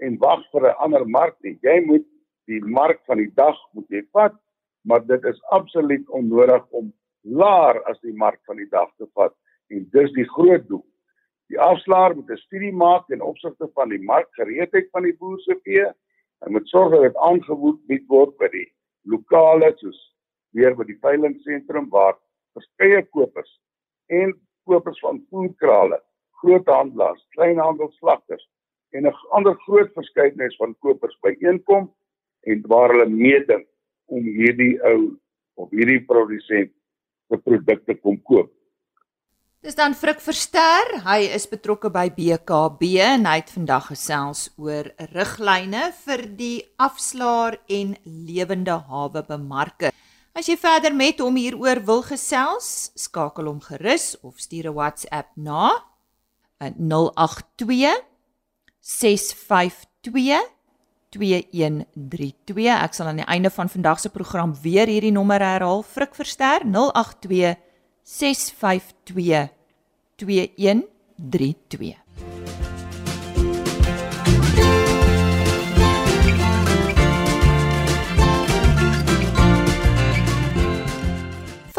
en 0.01 0.17
wag 0.19 0.45
vir 0.51 0.69
'n 0.69 0.79
ander 0.85 1.05
mark 1.05 1.35
nie. 1.43 1.57
Jy 1.63 1.79
moet 1.85 2.05
die 2.47 2.61
mark 2.61 2.99
van 3.05 3.17
die 3.17 3.31
dag 3.35 3.57
moet 3.73 3.89
jy 3.89 4.01
vat, 4.13 4.33
maar 4.85 5.05
dit 5.05 5.25
is 5.25 5.41
absoluut 5.49 6.07
onnodig 6.09 6.63
om 6.71 6.93
laer 7.23 7.81
as 7.89 7.99
die 8.01 8.13
mark 8.13 8.39
van 8.45 8.57
die 8.57 8.69
dag 8.69 8.89
te 8.97 9.07
vat 9.13 9.35
en 9.69 9.87
dis 9.93 10.11
die 10.13 10.27
groot 10.35 10.67
doel. 10.67 10.85
Die 11.51 11.59
afslaer 11.59 12.15
moet 12.15 12.29
'n 12.31 12.37
studie 12.37 12.71
maak 12.71 13.07
ten 13.07 13.21
opsigte 13.21 13.69
van 13.73 13.89
die 13.89 14.01
markgereedheid 14.01 14.87
van 14.91 15.03
die 15.03 15.17
boer 15.19 15.39
se 15.39 15.55
vee. 15.63 15.85
Hy 16.41 16.49
moet 16.49 16.67
sorg 16.67 16.91
dat 16.91 17.01
dit 17.01 17.17
aangebied 17.17 18.07
word 18.07 18.37
by 18.37 18.47
die 18.47 18.67
lokale 19.03 19.73
soos 19.77 19.99
weer 20.53 20.75
by 20.75 20.83
die 20.83 20.99
veilingsentrum 21.01 21.89
waar 21.89 22.17
verskeie 22.53 23.03
kopers 23.09 23.59
en 24.07 24.33
kopers 24.63 24.99
van 24.99 25.21
voerkrale, 25.29 26.01
groothandelaars, 26.41 27.25
kleinhandelslagters 27.35 28.47
en 28.91 29.07
'n 29.07 29.15
ander 29.31 29.55
groot 29.55 29.91
verskeidenheid 29.93 30.55
van 30.55 30.75
kopers 30.79 31.17
byeenkom 31.21 31.93
en 32.41 32.63
waar 32.67 32.89
hulle 32.89 33.09
meeding 33.09 33.65
om 34.05 34.23
hierdie 34.23 34.83
ou 34.83 35.17
of 35.55 35.69
hierdie 35.69 36.03
produsent 36.05 36.71
se 37.31 37.39
produkte 37.39 37.95
kom 38.01 38.19
koop. 38.27 38.51
Dis 39.61 39.77
dan 39.77 39.93
Frik 39.93 40.17
Verster, 40.25 40.87
hy 41.05 41.27
is 41.35 41.45
betrokke 41.45 41.91
by 41.93 42.07
BKB 42.15 42.95
en 43.05 43.27
hy 43.29 43.35
het 43.43 43.51
vandag 43.53 43.91
gesels 43.91 44.47
oor 44.57 44.89
riglyne 45.13 45.91
vir 46.01 46.23
die 46.39 46.63
afslaer 46.81 47.59
en 47.69 47.93
lewende 48.03 48.79
hawe 48.89 49.21
bemarking. 49.27 49.93
As 50.33 50.49
jy 50.49 50.55
verder 50.57 50.95
met 50.97 51.21
hom 51.21 51.37
hieroor 51.37 51.83
wil 51.85 52.01
gesels, 52.07 52.89
skakel 52.97 53.51
hom 53.51 53.59
gerus 53.61 54.15
of 54.25 54.41
stuur 54.41 54.71
'n 54.71 54.77
WhatsApp 54.79 55.29
na 55.37 55.77
082 56.57 57.93
652 58.81 60.41
2132. 61.11 62.71
Ek 62.79 62.93
sal 62.95 63.07
aan 63.11 63.19
die 63.19 63.27
einde 63.27 63.51
van 63.51 63.69
vandag 63.69 63.99
se 63.99 64.09
program 64.09 64.55
weer 64.63 64.87
hierdie 64.87 65.11
nommer 65.11 65.41
herhaal. 65.43 65.83
Frik 65.83 66.15
Verster 66.15 66.59
082 66.65 67.55
652 68.03 69.49
2132. 70.15 72.01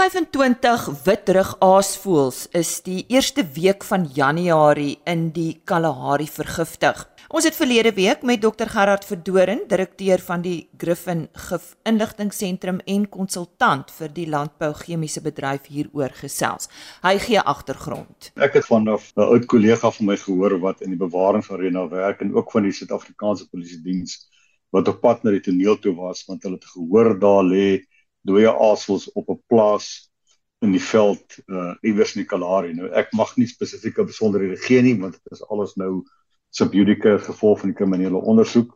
25 0.03 0.89
witrug 1.05 1.53
aasvoëls 1.63 2.49
is 2.59 2.73
die 2.83 3.05
eerste 3.13 3.45
week 3.55 3.85
van 3.87 4.09
Januarie 4.15 4.97
in 5.07 5.29
die 5.37 5.61
Kalahari 5.65 6.27
vergiftig. 6.27 7.12
Ons 7.33 7.47
het 7.49 7.57
verlede 7.57 7.95
week 7.97 8.21
met 8.29 8.43
Dr 8.43 8.69
Gerard 8.69 9.07
Verdoren, 9.09 9.63
direkteur 9.69 10.21
van 10.21 10.43
die 10.45 10.67
Griffin 10.77 11.23
Gif 11.33 11.71
Inligtingseentrum 11.89 12.83
en 12.85 13.07
konsultant 13.09 13.89
vir 13.97 14.13
die 14.13 14.27
landbouchemiese 14.29 15.23
bedryf 15.25 15.71
hieroor 15.73 16.13
gesels. 16.19 16.69
Hy 17.01 17.15
gee 17.25 17.41
agtergrond. 17.41 18.29
Ek 18.37 18.61
het 18.61 18.69
van 18.69 18.85
'n 18.85 19.01
oud 19.17 19.49
kollega 19.49 19.91
van 19.97 20.07
my 20.13 20.19
gehoor 20.21 20.59
wat 20.61 20.85
in 20.85 20.93
die 20.93 21.01
bewaringsarena 21.01 21.89
werk 21.89 22.21
en 22.21 22.37
ook 22.37 22.53
van 22.53 22.69
die 22.69 22.73
Suid-Afrikaanse 22.73 23.49
Polisie 23.49 23.81
Diens 23.81 24.29
wat 24.71 24.89
op 24.89 25.01
pad 25.01 25.25
na 25.25 25.31
die 25.31 25.41
toneel 25.41 25.79
toe 25.79 25.97
was 25.97 26.27
want 26.29 26.43
hulle 26.43 26.61
het 26.61 26.69
gehoor 26.77 27.19
daar 27.19 27.45
lê 27.45 27.81
dooie 28.21 28.53
aasvoëls 28.53 29.09
op 29.15 29.31
'n 29.31 29.43
plaas 29.49 30.13
in 30.61 30.73
die 30.73 30.85
veld 30.85 31.41
uh 31.49 31.75
iewers 31.81 32.15
in 32.15 32.23
die 32.23 32.29
Kalahari. 32.29 32.75
Nou 32.75 32.93
ek 32.93 33.13
mag 33.13 33.37
nie 33.37 33.47
spesifieke 33.47 34.05
besonderhede 34.05 34.57
gee 34.57 34.83
nie 34.83 35.01
want 35.01 35.15
dit 35.15 35.33
is 35.33 35.49
alles 35.49 35.75
nou 35.77 36.05
subjudice 36.53 37.19
gevolg 37.27 37.63
van 37.63 37.73
die 37.73 37.79
kriminele 37.79 38.21
ondersoek 38.21 38.73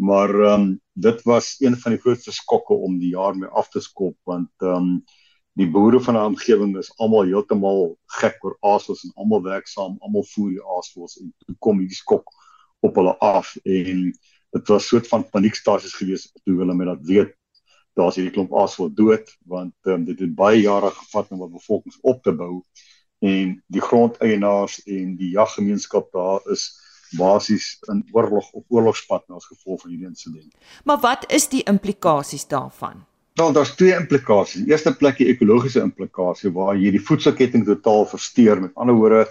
maar 0.00 0.34
ehm 0.34 0.60
um, 0.60 0.80
dit 0.92 1.22
was 1.22 1.56
een 1.60 1.76
van 1.76 1.92
die 1.92 2.00
grootste 2.00 2.32
skokke 2.32 2.74
om 2.74 2.98
die 2.98 3.12
jaar 3.14 3.36
mee 3.36 3.48
af 3.48 3.68
te 3.68 3.80
skop 3.80 4.16
want 4.24 4.50
ehm 4.58 4.76
um, 4.76 5.04
die 5.58 5.68
boere 5.70 6.00
van 6.00 6.16
die 6.16 6.22
omgewing 6.22 6.76
is 6.78 6.92
almal 6.96 7.26
heeltemal 7.28 7.82
gek 8.20 8.38
oor 8.44 8.56
aasvoëls 8.72 9.04
en 9.04 9.12
almal 9.14 9.42
werk 9.42 9.68
saam 9.68 9.98
almal 10.00 10.24
voer 10.32 10.54
die 10.56 10.64
aasvoëls 10.76 11.18
en 11.20 11.32
toe 11.44 11.56
kom 11.58 11.82
hierdie 11.82 11.98
skok 11.98 12.32
op 12.88 12.96
hulle 12.96 13.14
af 13.18 13.52
en 13.64 14.06
dit 14.56 14.72
was 14.74 14.88
soort 14.88 15.08
van 15.12 15.26
paniekstasies 15.36 15.98
gewees 16.00 16.28
toe 16.44 16.56
hulle 16.62 16.74
met 16.74 16.92
dat 16.94 17.06
weet 17.12 17.34
daar's 17.98 18.16
hierdie 18.16 18.32
klomp 18.34 18.54
aasvoël 18.56 18.94
dood 18.94 19.34
want 19.54 19.74
um, 19.92 20.04
dit 20.08 20.20
het 20.24 20.34
baie 20.34 20.62
jare 20.62 20.94
gevat 21.02 21.34
om 21.34 21.44
'n 21.44 21.52
bevolking 21.58 21.98
op 22.02 22.22
te 22.22 22.32
bou 22.32 22.62
en 23.20 23.58
die 23.66 23.84
grondeienaars 23.84 24.80
en 24.86 25.16
die 25.16 25.34
jaggemeenskap 25.36 26.12
daar 26.12 26.40
is 26.56 26.70
basies 27.18 27.78
in 27.92 28.02
oorlog 28.12 28.50
op 28.52 28.64
oorlogspad 28.68 29.24
as 29.30 29.46
gevolg 29.46 29.80
van 29.80 29.90
hierdie 29.90 30.08
insident. 30.08 30.52
Maar 30.84 31.00
wat 31.00 31.24
is 31.32 31.48
die 31.48 31.62
implikasies 31.62 32.46
daarvan? 32.46 33.04
Wel, 33.34 33.52
daar's 33.52 33.74
twee 33.76 33.94
implikasies. 33.94 34.64
Die 34.64 34.72
eerste 34.72 34.92
plek 34.96 35.16
die 35.18 35.30
ekologiese 35.32 35.80
implikasie 35.80 36.50
waar 36.52 36.76
jy 36.76 36.90
die 36.90 37.02
voedselketting 37.02 37.64
totaal 37.64 38.06
versteur. 38.10 38.60
Met 38.60 38.74
ander 38.74 38.94
woorde, 38.98 39.26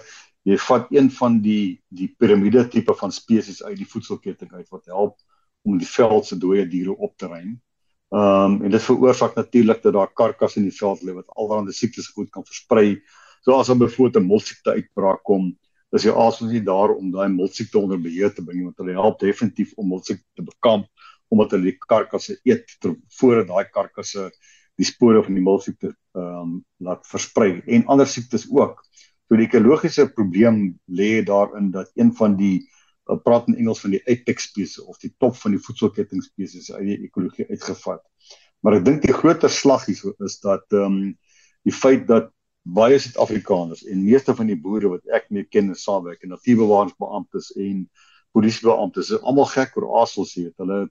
jy 0.48 0.56
vat 0.66 0.88
een 0.90 1.10
van 1.14 1.40
die 1.44 1.80
die 1.88 2.08
piramide 2.18 2.64
tipe 2.72 2.94
van 2.96 3.12
spesies 3.12 3.62
uit 3.62 3.76
die 3.76 3.88
voedselketting 3.88 4.52
uit 4.52 4.68
wat 4.68 4.86
help 4.86 5.18
om 5.62 5.78
die 5.78 5.88
veld 5.88 6.26
se 6.26 6.38
dooie 6.40 6.64
diere 6.68 6.96
op 6.96 7.16
te 7.16 7.28
ruim. 7.28 7.58
Ehm 8.10 8.56
um, 8.56 8.62
en 8.66 8.70
dit 8.74 8.82
veroorsaak 8.82 9.36
natuurlik 9.38 9.82
dat 9.82 9.94
daar 9.94 10.12
karkasse 10.12 10.58
in 10.58 10.66
die 10.66 10.76
veld 10.76 11.02
lê 11.06 11.14
wat 11.14 11.28
allerlei 11.38 11.72
siektes 11.72 12.08
goed 12.10 12.30
kan 12.30 12.44
versprei. 12.44 13.02
So 13.44 13.52
as 13.52 13.70
'n 13.70 13.78
bevoorde 13.78 14.20
molsiekte 14.20 14.70
uitbraak 14.70 15.22
kom, 15.22 15.56
is 15.96 16.06
die 16.06 16.12
aasvoëls 16.14 16.52
nie 16.54 16.64
daar 16.66 16.94
om 16.94 17.10
daai 17.14 17.28
moltsiekte 17.32 17.78
onder 17.80 17.98
beheer 17.98 18.32
te 18.34 18.44
bring 18.46 18.62
want 18.64 18.78
hulle 18.78 18.98
help 18.98 19.18
definitief 19.22 19.72
om 19.76 19.90
moltsiekte 19.90 20.26
te 20.38 20.46
bekamp 20.46 20.86
omdat 21.30 21.54
hulle 21.54 21.70
die 21.70 21.78
karkasse 21.86 22.38
eet 22.46 22.76
voordat 23.18 23.48
daai 23.50 23.70
karkasse 23.74 24.28
die 24.80 24.88
spore 24.88 25.22
van 25.26 25.36
die 25.36 25.44
moltsiekte 25.44 25.92
ehm 26.16 26.42
um, 26.42 26.52
laat 26.82 27.06
versprei 27.06 27.60
en 27.66 27.86
ander 27.92 28.08
siektes 28.08 28.46
ook. 28.50 28.80
So 29.28 29.38
die 29.38 29.46
ekologiese 29.46 30.08
probleem 30.14 30.62
lê 30.88 31.20
daarin 31.26 31.70
dat 31.74 31.90
een 31.94 32.10
van 32.18 32.36
die 32.38 32.56
uh, 32.64 33.18
praat 33.22 33.50
in 33.50 33.58
Engels 33.60 33.82
van 33.84 33.94
die 33.94 34.00
apex 34.06 34.48
spesies 34.48 34.80
of 34.82 34.98
die 35.02 35.12
top 35.22 35.36
van 35.42 35.54
die 35.54 35.62
voedselketting 35.62 36.24
spesies 36.24 36.72
uit 36.72 36.86
die 36.88 36.98
ekologie 37.06 37.46
uitgevat. 37.50 38.02
Maar 38.64 38.80
ek 38.80 38.86
dink 38.88 39.04
die 39.04 39.14
groter 39.14 39.52
slag 39.52 39.86
hier 39.90 40.26
is 40.26 40.40
dat 40.42 40.66
ehm 40.74 40.86
um, 40.86 41.00
die 41.68 41.76
feit 41.76 42.06
dat 42.08 42.30
baie 42.62 42.98
Suid-Afrikaners 42.98 43.84
en 43.88 44.04
meeste 44.04 44.34
van 44.36 44.50
die 44.50 44.58
boere 44.58 44.92
wat 44.92 45.16
ek 45.16 45.30
mee 45.30 45.46
ken 45.48 45.72
en 45.72 45.78
saamwerk 45.78 46.22
en 46.22 46.34
natuurbewaringsbeamptes 46.34 47.52
en 47.56 47.86
polisiebeamptes 48.36 49.10
is 49.16 49.24
almal 49.26 49.48
gek 49.50 49.76
oor 49.78 49.88
aasvoëls 50.02 50.34
hier. 50.36 50.52
Hulle 50.60 50.84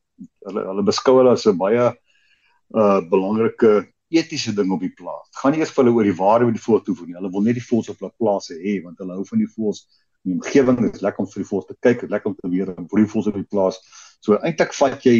hulle 0.48 0.66
hulle 0.72 0.86
beskou 0.88 1.20
hulle 1.20 1.36
as 1.38 1.46
'n 1.48 1.58
baie 1.58 1.86
uh 1.90 3.00
belangrike 3.12 3.88
etiese 4.10 4.54
ding 4.56 4.72
op 4.72 4.82
die 4.82 4.94
plaas. 4.94 5.30
Gaan 5.42 5.54
nie 5.54 5.62
eers 5.62 5.72
vir 5.72 5.84
hulle 5.84 5.96
oor 5.96 6.10
die 6.10 6.18
waarde 6.18 6.50
van 6.50 6.58
die 6.58 6.66
voël 6.66 6.84
toe 6.84 6.96
voer 6.96 7.08
nie. 7.08 7.18
Hulle 7.22 7.32
wil 7.32 7.46
net 7.46 7.56
die 7.56 7.68
voëls 7.70 7.90
op 7.90 8.00
hulle 8.00 8.14
plase 8.18 8.58
hê 8.58 8.82
want 8.84 8.98
hulle 8.98 9.14
hou 9.14 9.26
van 9.26 9.40
die 9.40 9.52
voëls. 9.56 9.86
Die 10.26 10.34
omgewing 10.34 10.80
is 10.90 11.02
lekker 11.02 11.24
om 11.24 11.30
vir 11.32 11.44
die 11.44 11.50
voëls 11.50 11.68
te 11.70 11.78
kyk, 11.80 12.10
lekker 12.10 12.32
om 12.34 12.36
te 12.36 12.50
weer 12.50 12.74
en 12.74 12.90
vir 12.90 13.04
die 13.04 13.12
voëls 13.14 13.30
op 13.32 13.38
die 13.38 13.48
plaas. 13.54 13.80
So 14.26 14.36
eintlik 14.42 14.74
vat 14.74 15.06
jy 15.06 15.18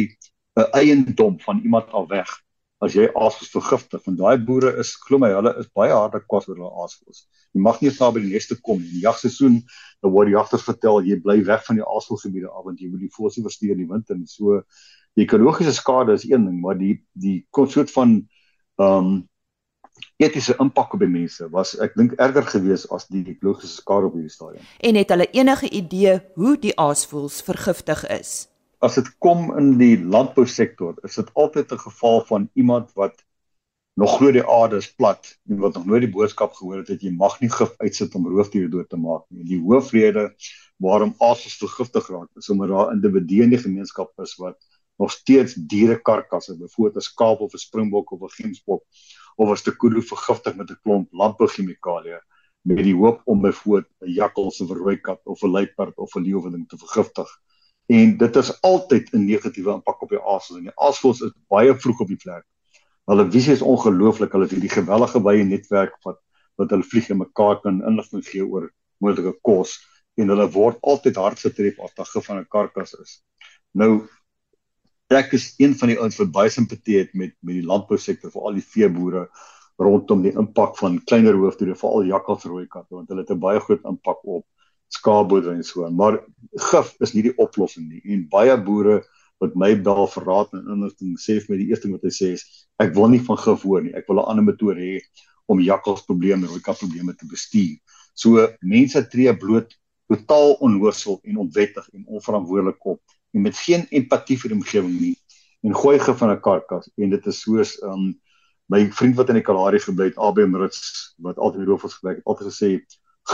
'n 0.58 0.68
eiendom 0.74 1.38
van 1.40 1.62
iemand 1.62 1.90
al 1.94 2.08
weg 2.08 2.28
as 2.80 2.96
jy 2.96 3.06
aasvoëls 3.08 3.52
vergiftig. 3.52 4.02
Want 4.06 4.18
daai 4.20 4.38
boere 4.44 4.72
is 4.80 4.94
glo 5.04 5.20
my, 5.20 5.30
hulle 5.36 5.52
is 5.60 5.68
baie 5.76 5.92
harde 5.92 6.22
kwas 6.26 6.48
oor 6.48 6.56
hulle 6.56 6.70
aasvoëls. 6.84 7.24
Jy 7.54 7.64
mag 7.64 7.80
nie 7.82 7.92
daar 7.96 8.14
by 8.16 8.22
die 8.24 8.32
neste 8.32 8.56
kom 8.60 8.80
nie. 8.80 8.90
Die 8.94 9.04
jagseisoen, 9.04 9.60
dan 10.00 10.14
word 10.14 10.30
die 10.30 10.36
jagters 10.36 10.64
vertel 10.64 11.00
jy 11.04 11.18
bly 11.24 11.40
weg 11.48 11.64
van 11.66 11.80
die 11.80 11.86
aasvoëlgebiede 11.86 12.50
af 12.50 12.68
want 12.68 12.80
jy 12.80 12.90
moet 12.92 13.04
die 13.04 13.12
voëls 13.16 13.40
versteur 13.40 13.74
in 13.74 13.82
die 13.84 13.90
winter 13.90 14.16
nie. 14.18 14.28
So 14.30 14.62
die 15.18 15.26
ekologiese 15.26 15.74
skade 15.76 16.16
is 16.16 16.28
een 16.28 16.46
ding, 16.46 16.60
maar 16.62 16.78
die 16.78 17.00
die 17.12 17.42
soort 17.52 17.92
van 17.96 18.22
ehm 18.80 19.10
um, 19.10 19.18
etiese 20.20 20.54
impak 20.60 20.94
op 20.94 21.00
die 21.00 21.08
mense 21.08 21.48
was 21.52 21.74
ek 21.80 21.94
dink 21.96 22.12
erger 22.20 22.44
geweest 22.48 22.88
as 22.92 23.06
die 23.08 23.22
ekologiese 23.28 23.80
skade 23.80 24.08
op 24.08 24.16
hierdie 24.16 24.32
stadium. 24.32 24.64
En 24.80 24.96
het 24.96 25.12
hulle 25.12 25.28
enige 25.36 25.68
idee 25.68 26.20
hoe 26.40 26.56
die 26.60 26.72
aasvoëls 26.76 27.40
vergiftig 27.44 28.06
is? 28.08 28.49
As 28.80 28.96
dit 28.96 29.08
kom 29.20 29.50
in 29.60 29.74
die 29.80 29.96
landbousektor, 30.00 30.96
is 31.04 31.18
dit 31.20 31.34
altyd 31.34 31.72
'n 31.72 31.84
geval 31.86 32.24
van 32.28 32.50
iemand 32.54 32.92
wat 32.94 33.24
nog 34.00 34.16
glo 34.16 34.32
die 34.32 34.46
aarde 34.46 34.76
is 34.76 34.94
plat 34.94 35.38
en 35.48 35.58
wat 35.58 35.74
nog 35.74 35.84
nooit 35.86 36.00
die 36.06 36.14
boodskap 36.14 36.52
gehoor 36.52 36.78
het 36.80 36.86
dat 36.86 37.02
jy 37.02 37.12
mag 37.12 37.40
nie 37.40 37.50
gif 37.50 37.74
uitsit 37.76 38.14
om 38.14 38.28
roofdiere 38.28 38.68
dood 38.68 38.88
te 38.88 38.96
maak 38.96 39.24
nie. 39.28 39.44
Die 39.44 39.60
hoofrede 39.60 40.34
waarom 40.76 41.14
aasvoëls 41.18 41.58
vergiftig 41.60 42.08
raak 42.08 42.28
is 42.36 42.48
omdat 42.48 42.68
daar 42.68 42.92
individue 42.92 43.42
in 43.42 43.50
die 43.50 43.60
gemeenskap 43.60 44.12
is 44.24 44.36
wat 44.40 44.56
nog 44.96 45.12
steeds 45.12 45.54
dierekarkasse, 45.54 46.56
byvoorbeeld 46.56 46.96
'n 46.96 47.08
skaap 47.10 47.40
of 47.40 47.52
'n 47.52 47.64
springbok 47.66 48.12
of 48.12 48.20
'n 48.22 48.34
gemsbok 48.42 48.82
of 49.36 49.50
'n 49.50 49.56
stekoelie 49.56 50.02
vergiftig 50.02 50.56
met 50.56 50.70
'n 50.70 50.80
klomp 50.82 51.12
landbouchemikalieë 51.12 52.20
met 52.62 52.84
die 52.84 52.96
hoop 52.96 53.20
om 53.24 53.40
byvoorbeeld 53.40 53.92
'n 54.00 54.12
jakkals 54.12 54.60
of 54.60 54.70
'n 54.70 54.80
rooi 54.82 54.96
kat 54.96 55.20
of 55.24 55.42
'n 55.42 55.50
luiperd 55.50 55.96
of 55.96 56.14
'n 56.14 56.22
leeu 56.22 56.50
ding 56.50 56.68
te 56.68 56.78
vergiftig 56.78 57.28
en 57.90 58.16
dit 58.16 58.36
is 58.36 58.50
altyd 58.62 59.12
'n 59.12 59.24
negatiewe 59.26 59.72
impak 59.72 60.02
op 60.02 60.10
die 60.14 60.22
aasvoëls 60.22 60.58
en 60.58 60.68
die 60.70 60.80
aasvoëls 60.86 61.22
is 61.26 61.32
baie 61.48 61.74
vroeg 61.74 62.00
op 62.00 62.08
die 62.08 62.22
plek. 62.24 62.44
Hulle 63.10 63.26
visie 63.30 63.52
is 63.52 63.62
ongelooflik. 63.62 64.32
Hulle 64.32 64.46
het 64.46 64.54
hierdie 64.54 64.70
gewellige 64.70 65.22
wye 65.22 65.44
netwerk 65.44 65.96
wat 66.06 66.20
wat 66.60 66.70
hulle 66.70 66.84
vlieg 66.84 67.08
en 67.10 67.22
mekaar 67.22 67.60
kan 67.64 67.80
inligting 67.88 68.24
gee 68.26 68.44
oor 68.44 68.68
moontlike 69.00 69.32
kos 69.42 69.78
en 70.20 70.28
hulle 70.28 70.46
word 70.52 70.78
altyd 70.92 71.16
hard 71.16 71.40
getref 71.40 71.78
as 71.80 71.94
daar 71.96 72.10
gif 72.12 72.26
van 72.26 72.38
'n 72.38 72.48
karkas 72.54 72.94
is. 72.94 73.22
Nou 73.72 74.06
ek 75.10 75.32
is 75.32 75.54
een 75.58 75.74
van 75.74 75.88
die 75.88 75.98
ouens 75.98 76.18
wat 76.20 76.30
baie 76.30 76.50
simpatie 76.50 76.98
het 76.98 77.14
met 77.14 77.34
met 77.40 77.54
die 77.54 77.66
landbousektor, 77.66 78.30
veral 78.30 78.54
die 78.54 78.68
veeboere 78.74 79.28
rondom 79.78 80.22
die 80.22 80.36
impak 80.36 80.76
van 80.76 81.00
kleiner 81.04 81.34
hoofdiere, 81.34 81.74
veral 81.74 82.04
jakkalsrooi 82.04 82.66
katte 82.68 82.94
want 82.94 83.08
hulle 83.08 83.24
het 83.24 83.30
'n 83.30 83.40
baie 83.40 83.60
groot 83.60 83.84
impak 83.84 84.24
op 84.24 84.46
skaapboerdery 84.90 85.56
en 85.60 85.64
so. 85.66 85.88
Maar 85.90 86.20
gif 86.70 86.94
is 87.00 87.14
nie 87.14 87.24
die 87.28 87.36
oplossing 87.38 87.88
nie. 87.88 88.02
En 88.12 88.26
baie 88.30 88.56
boere 88.58 89.00
wat 89.40 89.54
my 89.56 89.72
bel 89.80 90.06
vir 90.12 90.26
raad 90.28 90.52
en 90.56 90.66
inligting 90.74 91.16
sê 91.20 91.38
vir 91.40 91.54
my 91.54 91.60
die 91.62 91.70
eerste 91.70 91.88
ding 91.88 91.96
wat 91.96 92.04
hy 92.04 92.12
sê 92.14 92.32
is 92.36 92.44
ek 92.82 92.94
wil 92.96 93.08
nie 93.08 93.22
van 93.24 93.38
gif 93.40 93.64
hoor 93.64 93.84
nie. 93.84 93.94
Ek 93.96 94.08
wil 94.08 94.20
'n 94.20 94.28
ander 94.32 94.44
metode 94.44 94.80
hê 94.80 95.00
om 95.46 95.60
jakkalsprobleme 95.60 96.46
en 96.46 96.50
rooi 96.52 96.62
kat 96.62 96.78
probleme 96.78 97.14
te 97.16 97.26
bestuur. 97.26 97.78
So 98.14 98.48
mense 98.62 99.08
tree 99.10 99.32
bloot 99.36 99.72
totaal 100.10 100.58
onnoosel 100.60 101.20
en 101.22 101.36
onwettig 101.36 101.88
en 101.94 102.06
onverantwoordelik 102.06 102.84
op 102.84 103.00
en 103.30 103.42
met 103.42 103.56
geen 103.56 103.86
empatie 103.90 104.38
vir 104.38 104.50
die 104.50 104.58
omgewing 104.58 104.96
nie 105.00 105.16
en 105.66 105.74
gooi 105.76 105.98
gif 105.98 106.22
in 106.22 106.30
'n 106.30 106.40
karkas 106.40 106.90
en 106.96 107.10
dit 107.10 107.26
is 107.26 107.40
soos 107.40 107.82
um 107.82 108.14
my 108.66 108.86
vriend 108.90 109.16
wat 109.16 109.28
in 109.28 109.38
die 109.38 109.46
Kalahari 109.46 109.78
gebly 109.78 110.10
het 110.10 110.18
AB 110.18 110.38
Mritz 110.46 111.14
wat 111.18 111.38
altyd 111.38 111.66
roofvoëls 111.68 111.94
gebruik 111.98 112.16
het 112.16 112.26
altyd 112.26 112.48
gesê 112.50 112.70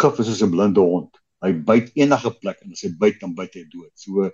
gif 0.01 0.19
is 0.19 0.27
soos 0.27 0.43
'n 0.43 0.51
blinde 0.51 0.81
hond 0.81 1.17
hy 1.47 1.55
byt 1.71 1.93
enige 1.95 2.33
plek 2.41 2.63
en 2.65 2.73
as 2.73 2.85
hy 2.87 2.93
byt 3.01 3.21
dan 3.21 3.35
byt 3.39 3.55
hy 3.59 3.65
dood 3.73 3.93
so 3.95 4.31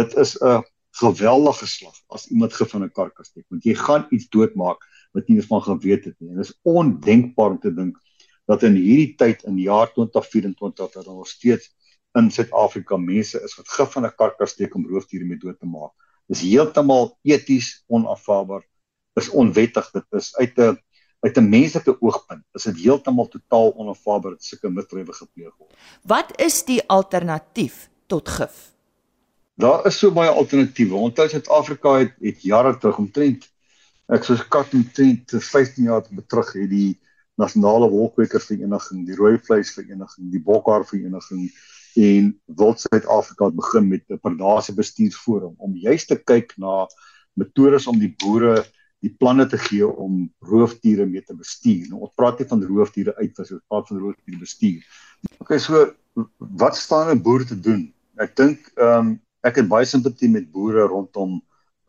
dit 0.00 0.16
is 0.24 0.36
'n 0.40 0.62
geweldige 1.02 1.66
slag 1.66 1.96
as 2.08 2.28
iemand 2.30 2.52
gif 2.52 2.74
in 2.74 2.84
'n 2.84 2.96
karkas 2.98 3.28
steek 3.32 3.46
want 3.50 3.64
jy 3.64 3.74
gaan 3.74 4.06
iets 4.10 4.28
doodmaak 4.28 4.80
wat 5.12 5.28
nie 5.28 5.36
eens 5.36 5.50
van 5.52 5.62
geweet 5.62 6.04
het 6.04 6.16
nie 6.20 6.30
en 6.30 6.36
dit 6.36 6.48
is 6.48 6.58
ondenkbaar 6.62 7.50
om 7.50 7.60
te 7.60 7.74
dink 7.74 7.98
dat 8.46 8.62
in 8.62 8.74
hierdie 8.74 9.14
tyd 9.16 9.44
in 9.48 9.56
die 9.56 9.68
jaar 9.68 9.92
2024 9.94 10.92
dat 10.92 11.04
daar 11.04 11.14
nog 11.14 11.28
steeds 11.28 11.70
in 12.18 12.30
Suid-Afrika 12.30 12.96
mense 12.96 13.40
is 13.40 13.54
wat 13.56 13.68
gif 13.76 13.92
van 13.96 14.06
'n 14.06 14.16
karkas 14.16 14.50
steek 14.50 14.74
om 14.74 14.86
roofdiere 14.88 15.24
mee 15.24 15.38
dood 15.38 15.58
te 15.58 15.66
maak. 15.66 15.92
Dis 16.28 16.42
heeltemal 16.44 17.18
eties 17.22 17.84
onaanvaarbaar. 17.86 18.64
Is 19.20 19.28
onwettig. 19.28 19.90
Dit 19.92 20.04
is 20.10 20.36
uit 20.36 20.58
'n 20.58 20.78
uit 21.22 21.36
'n 21.38 21.48
menslike 21.48 21.96
oogpunt 22.00 22.44
is 22.58 22.66
dit 22.68 22.82
heeltemal 22.82 23.28
totaal 23.28 23.72
onaanvaarbaar 23.76 24.34
dat 24.36 24.44
sulke 24.44 24.70
misdrywe 24.70 25.12
gepleeg 25.12 25.54
word. 25.58 25.74
Wat 26.02 26.32
is 26.40 26.64
die 26.64 26.82
alternatief 26.88 27.88
tot 28.06 28.28
gif? 28.28 28.72
Daar 29.54 29.86
is 29.86 29.98
so 29.98 30.10
baie 30.10 30.30
alternatiewe. 30.30 30.94
Onthou 30.94 31.28
Suid-Afrika 31.28 31.98
het 31.98 32.14
het 32.20 32.42
jare 32.42 32.78
terug 32.78 32.98
omtrent 32.98 33.46
ek 34.12 34.24
soos 34.24 34.42
kat 34.48 34.74
omtrent 34.74 35.30
15 35.30 35.84
jaar 35.84 36.02
terug 36.26 36.52
het 36.52 36.70
die 36.70 36.98
nasionale 37.38 37.88
wolkwekervereniging, 37.90 39.06
die 39.06 39.16
rooi 39.16 39.38
vleisvereniging, 39.38 40.30
die 40.30 40.42
bokhaarvereniging 40.42 41.46
en 42.02 42.28
Wild 42.46 42.80
Suid-Afrika 42.80 43.44
het 43.44 43.56
begin 43.56 43.88
met 43.88 44.04
'n 44.08 44.18
predasie 44.18 44.74
bestuursforum 44.74 45.54
om 45.58 45.76
juist 45.76 46.08
te 46.08 46.16
kyk 46.16 46.54
na 46.56 46.88
metodes 47.34 47.86
om 47.86 47.98
die 47.98 48.14
boere 48.18 48.64
die 49.02 49.10
planne 49.18 49.46
te 49.50 49.58
gee 49.58 49.86
om 49.86 50.22
roofdiere 50.46 51.06
mee 51.06 51.24
te 51.26 51.34
bestuur. 51.34 51.88
Nou 51.90 52.04
ons 52.06 52.14
praat 52.18 52.38
nie 52.38 52.48
van 52.50 52.62
roofdiere 52.68 53.14
uitwis, 53.18 53.50
ons 53.56 53.64
praat 53.68 53.88
van 53.90 53.98
roofdiere 53.98 54.38
bestuur. 54.38 54.84
Okay, 55.42 55.58
so 55.58 55.88
wat 56.38 56.76
staan 56.76 57.10
'n 57.10 57.22
boer 57.22 57.44
te 57.46 57.58
doen? 57.58 57.92
Ek 58.16 58.36
dink 58.36 58.70
ehm 58.76 58.98
um, 58.98 59.20
ek 59.42 59.56
het 59.58 59.68
baie 59.68 59.84
simpatie 59.84 60.30
met 60.30 60.52
boere 60.52 60.86
rondom 60.86 61.40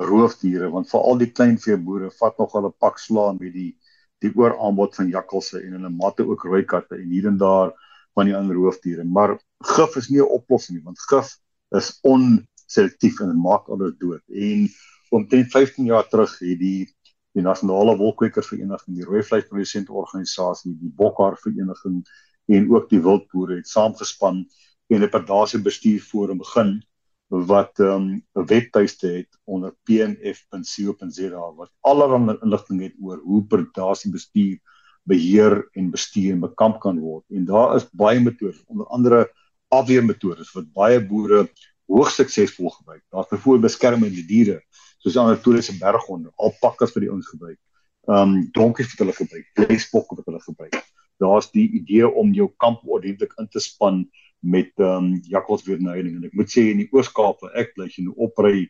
roofdiere 0.01 0.70
want 0.74 0.89
veral 0.89 1.17
die 1.22 1.29
kleinveeboere 1.32 2.10
vat 2.17 2.38
nog 2.41 2.53
hulle 2.58 2.72
pak 2.82 2.98
slaan 2.98 3.38
met 3.39 3.53
die 3.53 3.77
die 4.24 4.32
ooraanbod 4.34 4.96
van 4.96 5.10
jakkalse 5.12 5.60
en 5.60 5.75
hulle 5.75 5.89
matte 5.89 6.25
ook 6.25 6.46
rooi 6.48 6.63
katte 6.63 6.96
en 6.96 7.10
hier 7.12 7.27
en 7.27 7.38
daar 7.38 7.74
van 8.15 8.25
die 8.25 8.36
ander 8.36 8.55
roofdiere. 8.55 9.03
Maar 9.03 9.38
gif 9.75 9.96
is 9.96 10.10
nie 10.10 10.22
'n 10.22 10.34
oplossing 10.39 10.77
nie, 10.77 10.86
want 10.86 11.00
gif 11.10 11.38
is 11.75 12.00
onselektief 12.01 13.20
en 13.20 13.41
maak 13.41 13.67
alles 13.67 13.93
dood. 14.00 14.22
En 14.29 14.70
omtrent 15.10 15.51
15 15.51 15.86
jaar 15.86 16.08
terug 16.08 16.39
het 16.39 16.60
die 16.60 16.93
die 17.34 17.44
nasionale 17.44 17.96
wolkwekervereniging, 17.98 18.98
die 18.98 19.06
rooi 19.08 19.24
vleisprodusente 19.25 19.94
organisasie, 19.94 20.74
die 20.78 20.92
bokhaar 20.98 21.38
vereniging 21.42 22.04
en 22.52 22.70
ook 22.72 22.90
die 22.90 23.02
wildboere 23.02 23.58
het 23.62 23.68
saamgespan 23.68 24.44
en 24.90 25.04
'n 25.04 25.10
predasie 25.10 25.62
bestuurforum 25.62 26.38
begin 26.38 26.84
wat 27.30 27.80
ehm, 27.80 28.08
'n 28.08 28.24
um, 28.34 28.46
webtuiste 28.46 29.08
het 29.08 29.40
onder 29.44 29.74
pnf.co.za 29.84 31.54
wat 31.56 31.72
allerlei 31.82 32.38
inligting 32.42 32.82
het 32.82 32.94
oor 33.02 33.18
hoe 33.18 33.44
predasie 33.46 34.12
bestuur, 34.12 34.60
beheer 35.04 35.70
en 35.72 35.90
bestuur 35.90 36.40
bekamp 36.40 36.80
kan 36.80 37.00
word. 37.00 37.25
En 37.30 37.46
daar 37.46 37.75
is 37.75 37.90
baie 37.92 38.20
metodes, 38.20 38.63
onder 38.68 38.88
andere 38.88 39.32
afweermetodes 39.68 40.52
wat 40.54 40.72
baie 40.74 41.06
boere 41.06 41.50
hoogs 41.86 42.16
suksesvol 42.16 42.70
gebruik. 42.70 43.03
Daar's 43.10 43.27
byvoorbeeld 43.27 43.72
beskermende 43.72 44.25
diere 44.25 44.64
soos 45.03 45.20
Anatoliese 45.20 45.75
berghonde, 45.79 46.31
alpakkas 46.39 46.96
wat 46.96 47.03
die 47.05 47.11
ons 47.11 47.29
gebruik. 47.31 47.59
Ehm 48.07 48.35
um, 48.35 48.39
donkies 48.55 48.89
wat 48.92 49.03
hulle 49.03 49.16
gebruik, 49.16 49.46
blesbokke 49.59 50.18
wat 50.20 50.25
hulle 50.27 50.42
gebruik. 50.44 50.79
Daar's 51.24 51.51
die 51.51 51.70
idee 51.79 52.07
om 52.07 52.33
jou 52.35 52.50
kamp 52.59 52.81
ordentlik 52.83 53.35
in 53.39 53.48
te 53.51 53.61
span 53.63 54.03
met 54.39 54.72
ehm 54.79 55.11
um, 55.11 55.11
jakkalsweernuiding 55.31 56.18
en 56.18 56.25
ek 56.31 56.39
moet 56.39 56.51
sê 56.51 56.70
in 56.72 56.81
die 56.83 56.89
Oos-Kaap 56.92 57.44
waar 57.44 57.55
ek 57.61 57.75
bly 57.77 57.87
en 58.01 58.11
opry 58.16 58.68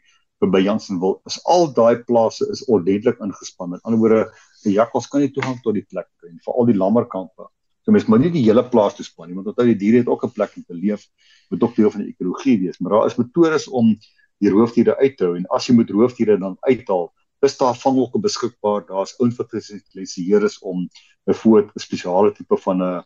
by 0.52 0.60
Jansenwil 0.60 1.22
is 1.30 1.38
al 1.48 1.69
daai 1.76 2.04
plase 2.08 2.46
is 2.52 2.63
ordentlik 2.67 3.19
ingespan. 3.24 3.74
Met 3.74 3.84
ander 3.88 4.00
woorde, 4.02 4.24
die 4.65 4.76
jakkals 4.76 5.08
kan 5.12 5.24
nie 5.24 5.32
toegang 5.32 5.60
tot 5.63 5.78
die 5.78 5.86
plek 5.88 6.10
kry 6.19 6.32
nie, 6.32 6.41
veral 6.43 6.67
die 6.67 6.78
lammerkampe. 6.78 7.48
So 7.84 7.91
mens 7.96 8.08
moet 8.08 8.24
nie 8.24 8.32
die 8.34 8.46
hele 8.46 8.63
plaas 8.72 8.98
toespan 8.98 9.30
nie, 9.30 9.38
want 9.38 9.50
onthou 9.52 9.65
die 9.67 9.80
diere 9.80 10.04
het 10.04 10.12
ook 10.12 10.26
'n 10.26 10.36
plek 10.36 10.52
om 10.56 10.63
te 10.63 10.76
leef, 10.76 11.08
moet 11.52 11.63
ook 11.63 11.76
deel 11.76 11.91
van 11.91 12.02
die 12.04 12.12
ekologie 12.12 12.60
wees. 12.60 12.80
Maar 12.80 12.91
daar 12.91 13.06
is 13.08 13.15
metodes 13.15 13.67
om 13.67 13.96
die 14.41 14.52
roofdiere 14.52 14.98
uit 14.98 15.17
te 15.17 15.26
hou 15.26 15.36
en 15.38 15.46
as 15.56 15.67
jy 15.67 15.76
moet 15.76 15.91
roofdiere 15.93 16.38
dan 16.39 16.58
uithaal, 16.62 17.12
is 17.43 17.58
daar 17.60 17.76
vanghoeke 17.76 18.19
beskikbaar. 18.24 18.86
Daar's 18.88 19.15
ouens 19.19 19.36
wat 19.39 19.52
gespesialiseer 19.52 20.46
is 20.48 20.60
om 20.60 20.88
byvoorbeeld 21.28 21.76
'n 21.76 21.80
spesiale 21.80 22.32
tipe 22.32 22.58
van 22.58 22.84
'n 22.84 23.04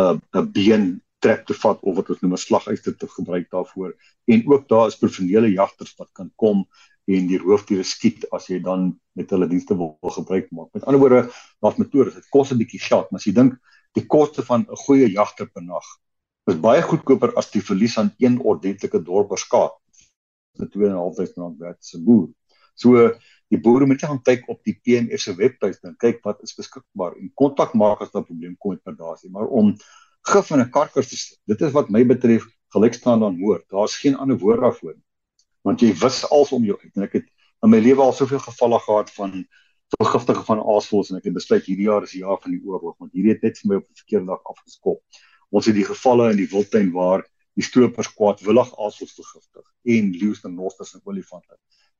'n 0.00 0.20
'n 0.34 0.52
been 0.52 1.02
trap 1.22 1.46
te 1.46 1.54
vat 1.54 1.82
of 1.82 1.96
wat 1.96 2.10
ons 2.10 2.20
noem 2.20 2.32
'n 2.32 2.44
slaguister 2.44 2.96
te 2.96 3.08
gebruik 3.08 3.50
daarvoor. 3.50 3.94
En 4.26 4.42
ook 4.52 4.68
daar 4.68 4.86
is 4.86 4.98
professionele 4.98 5.52
jagters 5.52 5.94
wat 5.96 6.10
kan 6.12 6.30
kom 6.36 6.66
en 7.06 7.26
die 7.26 7.38
roofdiere 7.38 7.82
skiet 7.82 8.30
as 8.30 8.46
jy 8.46 8.60
dan 8.60 8.98
met 9.12 9.30
hulle 9.30 9.48
dienste 9.48 9.76
wil, 9.76 9.98
wil 10.00 10.10
gebruik 10.10 10.50
maak. 10.50 10.68
Met 10.72 10.84
ander 10.84 11.00
woorde, 11.00 11.30
daar's 11.60 11.76
metodes. 11.76 12.14
Dit 12.14 12.28
kos 12.28 12.50
'n 12.50 12.58
bietjie 12.58 12.80
geld, 12.80 13.10
maar 13.10 13.20
as 13.20 13.26
jy 13.26 13.32
dink 13.32 13.58
die 13.92 14.06
koste 14.06 14.42
van 14.42 14.66
'n 14.68 14.76
goeie 14.86 15.10
jagter 15.10 15.46
per 15.46 15.62
nag 15.62 15.84
is 16.50 16.58
baie 16.58 16.82
goedkoper 16.82 17.34
as 17.38 17.50
die 17.54 17.62
verlies 17.62 17.98
aan 17.98 18.14
een 18.18 18.40
ordentlike 18.40 19.02
dorperskaat. 19.06 19.74
Dit 20.60 20.74
2.500 20.76 21.34
rand 21.34 21.58
werd 21.58 21.84
se 21.84 22.00
boer. 22.02 22.28
So 22.74 23.10
die 23.52 23.60
boere 23.60 23.86
moet 23.86 24.00
gaan 24.00 24.22
kyk 24.24 24.48
op 24.48 24.62
die 24.64 24.74
PNF 24.80 25.20
se 25.20 25.34
webtuiste 25.36 25.90
en 25.90 25.96
kyk 26.00 26.22
wat 26.24 26.40
is 26.42 26.54
beskikbaar 26.56 27.18
en 27.20 27.32
kontak 27.36 27.74
maak 27.76 28.00
as 28.00 28.12
daar 28.12 28.24
probleme 28.24 28.56
kom 28.58 28.76
met 28.76 28.82
predasie, 28.82 29.30
maar 29.30 29.48
om 29.48 29.74
gif 30.28 30.50
in 30.50 30.60
'n 30.60 30.70
karkas 30.70 31.08
te 31.08 31.16
sit. 31.16 31.38
Dit 31.46 31.60
is 31.60 31.72
wat 31.72 31.90
my 31.90 32.04
betref 32.06 32.46
gelykstaan 32.72 33.24
aan 33.24 33.38
moord. 33.38 33.64
Daar's 33.68 33.96
geen 33.96 34.16
ander 34.16 34.38
woord 34.38 34.60
daarvoor 34.60 34.94
nie. 34.94 35.04
Want 35.62 35.80
jy 35.80 35.92
wis 35.94 36.24
als 36.30 36.52
om 36.52 36.64
jou 36.64 36.78
uit. 36.80 36.96
En 36.96 37.02
ek 37.02 37.12
het 37.12 37.26
in 37.62 37.70
my 37.70 37.78
lewe 37.78 38.00
al 38.02 38.12
soveel 38.12 38.38
gevalle 38.38 38.78
gehad 38.78 39.10
van 39.10 39.44
vergiftiging 40.00 40.46
van 40.46 40.62
aasvoëls 40.62 41.10
en 41.10 41.18
ek 41.18 41.28
het 41.28 41.36
besluit 41.36 41.66
hierdie 41.68 41.88
jaar 41.88 42.06
is 42.06 42.14
die 42.14 42.22
jaar 42.22 42.38
van 42.40 42.54
die 42.54 42.62
oorlog 42.64 42.96
want 42.98 43.12
hierdie 43.12 43.34
het 43.34 43.42
net 43.42 43.58
vir 43.60 43.68
my 43.68 43.76
op 43.80 43.88
'n 43.88 44.00
verkeerde 44.00 44.26
dag 44.26 44.42
afgeskop. 44.54 45.02
Ons 45.50 45.66
het 45.66 45.74
die 45.74 45.84
gevalle 45.84 46.30
in 46.30 46.36
die 46.36 46.48
wildtuin 46.48 46.92
waar 46.92 47.26
die 47.58 47.64
stroopers 47.64 48.10
kwaadwillig 48.16 48.70
aasvoëls 48.78 49.14
vergiftig 49.18 49.66
en 49.96 50.10
leeu's 50.16 50.42
en 50.44 50.54
nosters 50.56 50.94
en 50.96 51.02
olifante. 51.04 51.56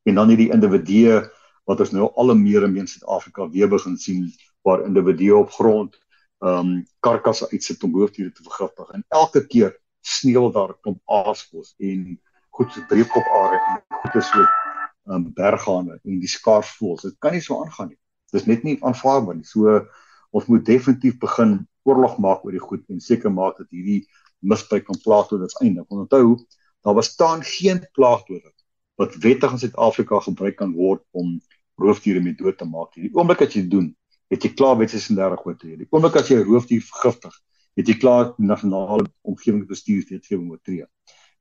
En 0.08 0.18
dan 0.20 0.32
hierdie 0.32 0.50
individue 0.54 1.20
wat 1.68 1.82
ons 1.84 1.92
nou 1.94 2.08
al 2.18 2.34
meer 2.34 2.64
in 2.66 2.86
Suid-Afrika 2.86 3.48
weer 3.50 3.68
begin 3.70 3.96
sien 3.96 4.30
waar 4.66 4.86
individue 4.86 5.36
op 5.36 5.50
grond 5.58 5.98
ehm 6.42 6.58
um, 6.58 6.70
karkasse 7.00 7.46
uitsit 7.52 7.82
om 7.86 7.92
hoofdiere 7.94 8.32
te 8.34 8.42
vergiftig 8.42 8.88
en 8.96 9.04
elke 9.14 9.44
keer 9.46 9.76
sneeu 10.00 10.48
daar 10.52 10.72
kom 10.82 10.96
aaskos 11.06 11.74
en 11.78 12.18
goed 12.50 12.72
so 12.74 12.82
breekop 12.90 13.28
are 13.38 13.60
en 13.60 13.82
goed 14.02 14.16
is 14.18 14.30
so 14.30 14.42
ehm 14.42 15.14
um, 15.14 15.28
berghane 15.36 16.00
en 16.02 16.18
die 16.22 16.30
skaarvoëls 16.30 17.06
dit 17.06 17.18
kan 17.18 17.36
nie 17.36 17.44
so 17.44 17.60
aangaan 17.62 17.92
nie. 17.92 18.00
Dis 18.32 18.48
net 18.50 18.64
nie 18.66 18.78
aanvaarbaar 18.80 19.38
nie. 19.38 19.46
So 19.46 19.86
ons 20.32 20.48
moet 20.50 20.64
definitief 20.66 21.18
begin 21.22 21.60
oorlog 21.86 22.18
maak 22.18 22.44
oor 22.44 22.54
die 22.54 22.62
goed 22.62 22.82
en 22.90 23.00
seker 23.00 23.30
maak 23.30 23.58
dat 23.58 23.70
hierdie 23.70 24.02
misbruik 24.42 24.86
van 24.90 25.00
plaagdode 25.04 25.48
uiteindelik 25.48 25.88
want 25.88 26.04
onthou 26.06 26.36
daar 26.82 26.98
bestaan 26.98 27.42
geen 27.46 27.82
plaagdode 27.98 28.52
wat 29.00 29.16
wettig 29.24 29.52
in 29.54 29.58
Suid-Afrika 29.58 30.20
gebruik 30.28 30.56
kan 30.60 30.74
word 30.76 31.02
om 31.10 31.40
roofdiere 31.80 32.20
mee 32.20 32.36
dood 32.38 32.58
te 32.58 32.68
maak 32.68 32.94
die 32.98 33.10
oomblik 33.14 33.46
as 33.46 33.56
jy 33.56 33.66
doen 33.68 33.92
het 34.32 34.46
jy 34.46 34.52
klaar 34.56 34.78
wet 34.80 34.92
36 34.92 35.44
oortree. 35.46 35.76
Die 35.76 35.88
oomblik 35.90 36.16
as 36.16 36.30
jy 36.30 36.38
'n 36.40 36.48
roofdier 36.48 36.80
vergiftig, 36.80 37.34
het 37.76 37.88
jy 37.88 37.96
klaar 38.00 38.32
nasionale 38.38 39.04
omgewingsbestuurswetgewing 39.28 40.50
oortree. 40.50 40.86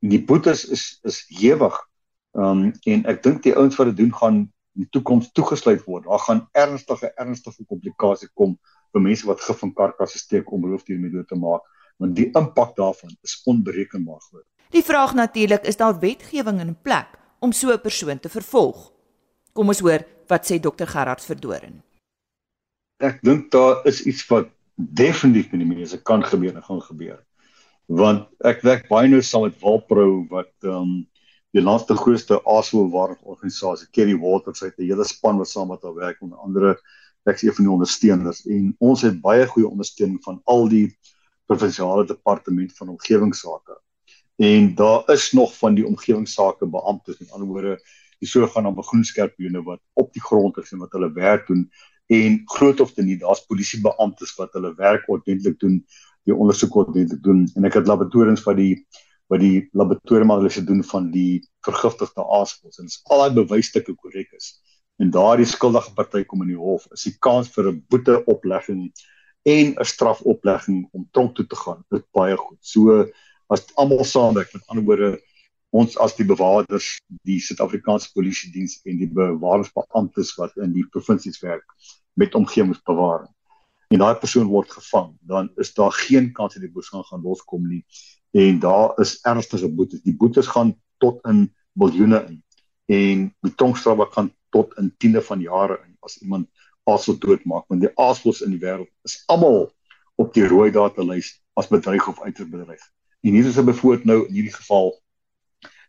En 0.01 0.09
die 0.09 0.23
boetes 0.23 0.65
is 0.65 0.99
is 1.03 1.23
hewig. 1.39 1.77
Ehm 2.35 2.65
um, 2.65 2.73
en 2.83 3.05
ek 3.05 3.23
dink 3.23 3.43
die 3.43 3.55
ouens 3.55 3.75
wat 3.75 3.87
dit 3.91 3.97
doen 3.97 4.13
gaan 4.13 4.35
in 4.35 4.83
die 4.83 4.89
toekoms 4.89 5.31
toegesluit 5.31 5.83
word. 5.85 6.05
Daar 6.05 6.19
gaan 6.19 6.47
ernstige 6.51 7.11
ernstige 7.15 7.65
komplikasies 7.65 8.31
kom 8.33 8.59
vir 8.91 9.01
mense 9.01 9.27
wat 9.27 9.41
gif 9.41 9.63
in 9.63 9.73
karkasse 9.73 10.19
steek 10.19 10.51
om 10.51 10.65
roofdiere 10.65 10.99
mee 10.99 11.11
dood 11.11 11.27
te 11.27 11.35
maak, 11.35 11.63
want 11.97 12.15
die 12.15 12.29
impak 12.31 12.75
daarvan 12.75 13.17
is 13.21 13.41
onberekenbaar 13.45 14.19
groot. 14.29 14.47
Die 14.69 14.83
vraag 14.83 15.13
natuurlik 15.13 15.63
is 15.67 15.77
daar 15.77 15.99
wetgewing 15.99 16.59
in 16.59 16.77
plek 16.81 17.19
om 17.39 17.51
so 17.51 17.71
'n 17.71 17.81
persoon 17.81 18.19
te 18.19 18.29
vervolg. 18.29 18.91
Kom 19.53 19.67
ons 19.67 19.79
hoor 19.79 20.05
wat 20.27 20.51
sê 20.51 20.59
dokter 20.59 20.87
Gerard 20.87 21.21
Verdoren 21.21 21.83
ek 23.01 23.21
dink 23.25 23.49
daar 23.53 23.81
is 23.89 24.03
iets 24.05 24.23
wat 24.29 24.49
definitief 24.75 25.51
met 25.51 25.63
die 25.63 25.69
mense 25.69 25.99
kan 26.07 26.23
gebeur 26.25 26.55
en 26.55 26.65
gaan 26.65 26.81
gebeur. 26.85 27.19
Want 27.91 28.27
ek 28.47 28.61
werk 28.65 28.87
baie 28.89 29.09
nou 29.11 29.21
saam 29.25 29.47
met 29.49 29.57
Walpro 29.61 30.25
wat 30.31 30.53
ehm 30.63 30.77
um, 30.81 30.99
die 31.51 31.59
laaste 31.59 31.97
grootste 31.99 32.37
aasvoelwaardige 32.47 33.25
organisasie 33.27 33.89
Kerry 33.91 34.13
Waters 34.15 34.61
het 34.63 34.77
'n 34.79 34.87
hele 34.87 35.03
span 35.03 35.37
wat 35.37 35.49
saam 35.49 35.67
met 35.67 35.83
haar 35.83 35.97
werk 35.97 36.21
onder 36.21 36.37
andere 36.37 36.77
ek 37.27 37.35
is 37.35 37.43
een 37.43 37.55
van 37.57 37.65
die 37.65 37.73
ondersteuners 37.73 38.45
en 38.47 38.75
ons 38.79 39.01
het 39.01 39.19
baie 39.21 39.45
goeie 39.45 39.67
ondersteuning 39.67 40.23
van 40.23 40.39
al 40.45 40.69
die 40.69 40.87
provinsiale 41.51 42.05
departement 42.07 42.75
van 42.79 42.93
omgewingsake. 42.95 43.79
En 44.41 44.75
daar 44.75 45.09
is 45.11 45.31
nog 45.31 45.57
van 45.57 45.75
die 45.77 45.85
omgewingsake 45.85 46.67
beamptes, 46.67 47.19
met 47.19 47.31
ander 47.31 47.47
woorde, 47.47 47.75
die 48.21 48.29
sogenaamde 48.29 48.83
groenskerpioene 48.85 49.63
wat 49.65 49.81
op 49.93 50.13
die 50.13 50.21
grond 50.21 50.57
is 50.61 50.71
en 50.71 50.83
wat 50.83 50.93
hulle 50.95 51.11
werk 51.13 51.47
doen 51.47 51.65
en 52.11 52.41
groot 52.53 52.81
of 52.83 52.93
te 52.93 53.03
nie 53.03 53.17
daar's 53.17 53.45
polisiebeamptes 53.49 54.35
wat 54.37 54.53
hulle 54.57 54.73
werk 54.77 55.07
ordentlik 55.09 55.57
doen, 55.59 55.79
die 56.27 56.35
ondersoek 56.35 56.75
ordentlik 56.83 57.23
doen 57.25 57.47
en 57.55 57.65
ek 57.69 57.79
het 57.79 57.89
laboratoriums 57.89 58.43
wat 58.45 58.59
die 58.61 58.75
wat 59.31 59.39
die 59.39 59.69
laboratorium 59.79 60.33
analise 60.33 60.63
doen 60.67 60.83
van 60.83 61.07
die 61.13 61.39
vergiftigde 61.65 62.25
aasvoëls 62.37 62.81
en 62.83 62.91
as 62.91 62.99
al 63.09 63.23
daai 63.23 63.37
bewysstukke 63.39 63.95
korrek 63.95 64.33
is 64.37 64.51
en 65.01 65.13
daardie 65.15 65.47
skuldige 65.49 65.95
party 65.97 66.21
kom 66.27 66.43
in 66.45 66.51
die 66.51 66.59
hof, 66.59 66.83
is 66.93 67.07
die 67.07 67.15
kans 67.25 67.49
vir 67.55 67.71
'n 67.71 67.79
boeteoplegging 67.89 68.83
en 69.41 69.73
'n 69.73 69.85
strafoplegging 69.85 70.87
om 70.91 71.07
tronk 71.11 71.35
toe 71.35 71.47
te 71.47 71.55
gaan, 71.55 71.83
dit 71.89 72.05
baie 72.11 72.37
goed. 72.37 72.57
So 72.59 73.05
as 73.47 73.65
almal 73.75 74.03
saamwerk, 74.03 74.53
met 74.53 74.67
ander 74.67 74.85
woorde 74.85 75.21
ons 75.69 75.97
as 75.97 76.15
die 76.15 76.25
bewakers, 76.27 76.99
die 77.23 77.39
Suid-Afrikaanse 77.39 78.11
Polisie 78.13 78.51
Diens 78.51 78.79
en 78.83 78.97
die 78.97 79.07
bewaringsbeamptes 79.07 80.35
wat 80.35 80.55
in 80.57 80.73
die 80.75 80.85
provinsies 80.91 81.39
werk 81.39 81.65
met 82.13 82.35
omgewingsbewaring. 82.35 83.31
En 83.91 83.99
daai 83.99 84.15
persoon 84.19 84.47
word 84.51 84.71
gevang, 84.71 85.15
dan 85.27 85.49
is 85.59 85.73
daar 85.73 85.91
geen 85.91 86.31
kans 86.35 86.53
dat 86.53 86.63
die 86.63 86.71
persoon 86.71 87.03
gaan 87.03 87.23
loskom 87.23 87.67
nie. 87.67 87.85
En 88.31 88.59
daar 88.59 88.99
is 89.03 89.17
ernstige 89.27 89.67
boetes. 89.67 90.03
Die 90.03 90.15
boetes 90.15 90.47
gaan 90.47 90.75
tot 90.97 91.19
in 91.27 91.49
miljoene 91.73 92.21
in. 92.27 92.43
En 92.85 93.25
die 93.41 93.55
tronkstraf 93.55 94.13
gaan 94.13 94.31
tot 94.49 94.77
in 94.79 94.93
tiende 94.97 95.21
van 95.21 95.39
jare 95.39 95.79
in. 95.85 95.95
As 95.99 96.19
iemand 96.21 96.47
aasel 96.89 97.17
doodmaak 97.19 97.67
want 97.69 97.83
die 97.83 97.91
aaslos 97.95 98.41
in 98.45 98.55
die 98.55 98.61
wêreld 98.61 98.89
is 99.07 99.21
almal 99.27 99.69
op 100.21 100.33
die 100.33 100.47
rooi 100.47 100.71
datalys 100.71 101.35
as 101.59 101.69
bedreig 101.71 102.07
of 102.07 102.21
uiters 102.21 102.49
bedreig. 102.49 102.83
En 103.21 103.37
hier 103.37 103.45
is 103.45 103.57
'n 103.57 103.73
voorbeeld 103.73 104.05
nou 104.05 104.19
in 104.27 104.33
hierdie 104.33 104.53
geval 104.53 105.01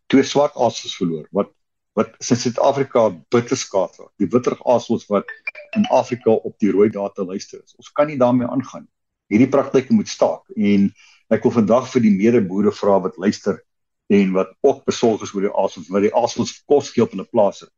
twee 0.07 0.23
swart 0.23 0.57
aasels 0.57 0.97
verloor 0.97 1.27
wat 1.31 1.53
wat 1.95 2.15
in 2.31 2.37
Suid-Afrika 2.37 3.11
bitter 3.29 3.57
skaad 3.57 3.97
raak. 3.99 4.13
Die 4.17 4.29
witter 4.33 4.57
aasels 4.65 5.07
wat 5.11 5.29
in 5.77 5.85
Afrika 5.93 6.31
op 6.31 6.55
die 6.59 6.71
rooi 6.73 6.89
datalys 6.89 7.53
is. 7.53 7.75
Ons 7.77 7.93
kan 7.93 8.07
nie 8.07 8.17
daarmee 8.17 8.49
aangaan. 8.49 8.89
Hierdie 9.29 9.49
praktyke 9.49 9.93
moet 9.93 10.09
staak 10.09 10.49
en 10.57 10.89
ek 11.29 11.43
wil 11.43 11.53
vandag 11.53 11.91
vir 11.93 12.01
die 12.01 12.15
medeboere 12.17 12.73
vra 12.73 12.99
wat 13.01 13.17
luister 13.21 13.61
en 14.09 14.33
wat 14.33 14.57
ook 14.61 14.85
besorg 14.89 15.23
is 15.23 15.35
oor 15.35 15.47
die 15.47 15.53
aasels, 15.53 15.89
wat 15.89 16.03
die 16.03 16.15
aasels 16.17 16.63
kos 16.69 16.91
gee 16.93 17.05
op 17.05 17.13
hulle 17.13 17.29
plase. 17.29 17.69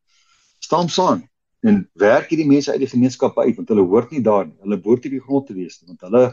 Staan 0.63 0.89
saam 0.89 1.27
en 1.65 1.85
werk 2.01 2.29
hierdie 2.33 2.49
mense 2.49 2.73
uit 2.73 2.83
die 2.83 2.91
gemeenskappe 2.91 3.41
uit 3.47 3.57
want 3.57 3.71
hulle 3.73 3.87
hoort 3.89 4.13
nie 4.13 4.23
daar 4.25 4.45
nie. 4.47 4.59
Hulle 4.67 4.81
behoort 4.81 5.07
nie 5.07 5.17
die 5.17 5.25
grond 5.25 5.49
te 5.49 5.57
wees 5.57 5.81
nie 5.81 5.95
want 5.95 6.05
hulle 6.07 6.25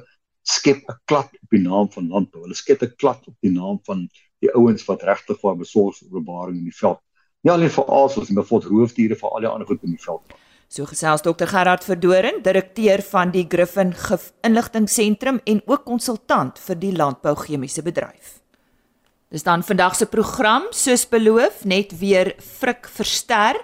skep 0.47 0.83
'n 0.89 0.99
klad 1.05 1.29
op 1.31 1.55
die 1.55 1.63
naam 1.63 1.87
van 1.91 2.09
landbou. 2.09 2.43
Hulle 2.43 2.57
skep 2.57 2.83
'n 2.83 2.93
klad 2.97 3.27
op 3.27 3.35
die 3.39 3.51
naam 3.51 3.79
van 3.87 4.09
die 4.41 4.51
ouens 4.55 4.85
wat 4.85 5.03
regtig 5.03 5.39
vir 5.39 5.55
besorg 5.55 6.01
oor 6.03 6.21
bewaring 6.21 6.57
in 6.57 6.69
die 6.69 6.79
veld. 6.79 6.99
Nie 7.43 7.51
alleen 7.51 7.69
vir 7.69 7.87
aasels 7.87 8.29
maar 8.29 8.45
vir 8.45 8.61
roofdiere 8.69 9.15
vir 9.15 9.29
al 9.29 9.39
die 9.39 9.47
ander 9.47 9.67
goed 9.67 9.83
in 9.83 9.95
die 9.95 10.03
veld. 10.05 10.33
So 10.67 10.85
gesels 10.85 11.21
Dr 11.21 11.47
Gerard 11.47 11.83
Verdoren, 11.83 12.41
direkteur 12.43 13.01
van 13.01 13.31
die 13.31 13.45
Griffin 13.49 13.93
Gif 13.93 14.31
Inligtingseentrum 14.41 15.41
en 15.43 15.61
ook 15.65 15.83
konsultant 15.85 16.59
vir 16.59 16.75
die 16.75 16.93
landbou 16.95 17.35
chemiese 17.35 17.83
bedryf. 17.83 18.39
Dis 19.31 19.43
dan 19.43 19.63
vandag 19.63 19.95
se 19.95 20.05
program 20.05 20.63
soos 20.71 21.05
beloof 21.07 21.65
net 21.65 21.99
weer 21.99 22.33
Frik 22.39 22.87
Verster 22.87 23.59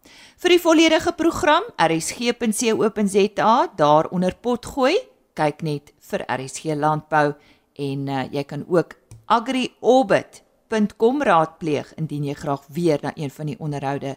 Vir 0.42 0.50
die 0.50 0.60
volledige 0.60 1.12
program 1.12 1.62
rsg.co.za 1.78 3.68
daaronder 3.76 4.34
potgooi, 4.42 4.96
kyk 5.34 5.62
net 5.62 5.92
vir 6.10 6.24
RSG 6.28 6.64
Landbou 6.74 7.34
en 7.78 8.08
uh, 8.08 8.24
jy 8.32 8.44
kan 8.44 8.64
ook 8.68 8.96
agriorbit.com 9.26 11.22
raadpleeg 11.22 11.94
indien 11.96 12.24
jy 12.30 12.34
graag 12.34 12.66
weer 12.72 12.98
na 13.02 13.12
een 13.14 13.30
van 13.30 13.46
die 13.46 13.58
onderhoude 13.58 14.16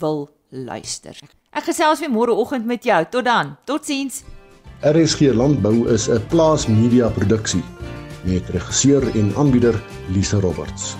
wil 0.00 0.28
luister. 0.48 1.18
Ek 1.54 1.68
gesels 1.68 2.00
weer 2.02 2.10
môreoggend 2.10 2.66
met 2.66 2.84
jou. 2.84 3.04
Tot 3.10 3.24
dan. 3.24 3.56
Totsiens. 3.64 4.22
RSG 4.84 5.32
Landbou 5.34 5.88
is 5.88 6.08
'n 6.08 6.20
plaas 6.28 6.66
media 6.66 7.08
produksie 7.08 7.64
met 8.24 8.48
regisseur 8.48 9.16
en 9.16 9.34
aanbieder 9.36 9.82
Lisa 10.08 10.38
Roberts. 10.40 10.96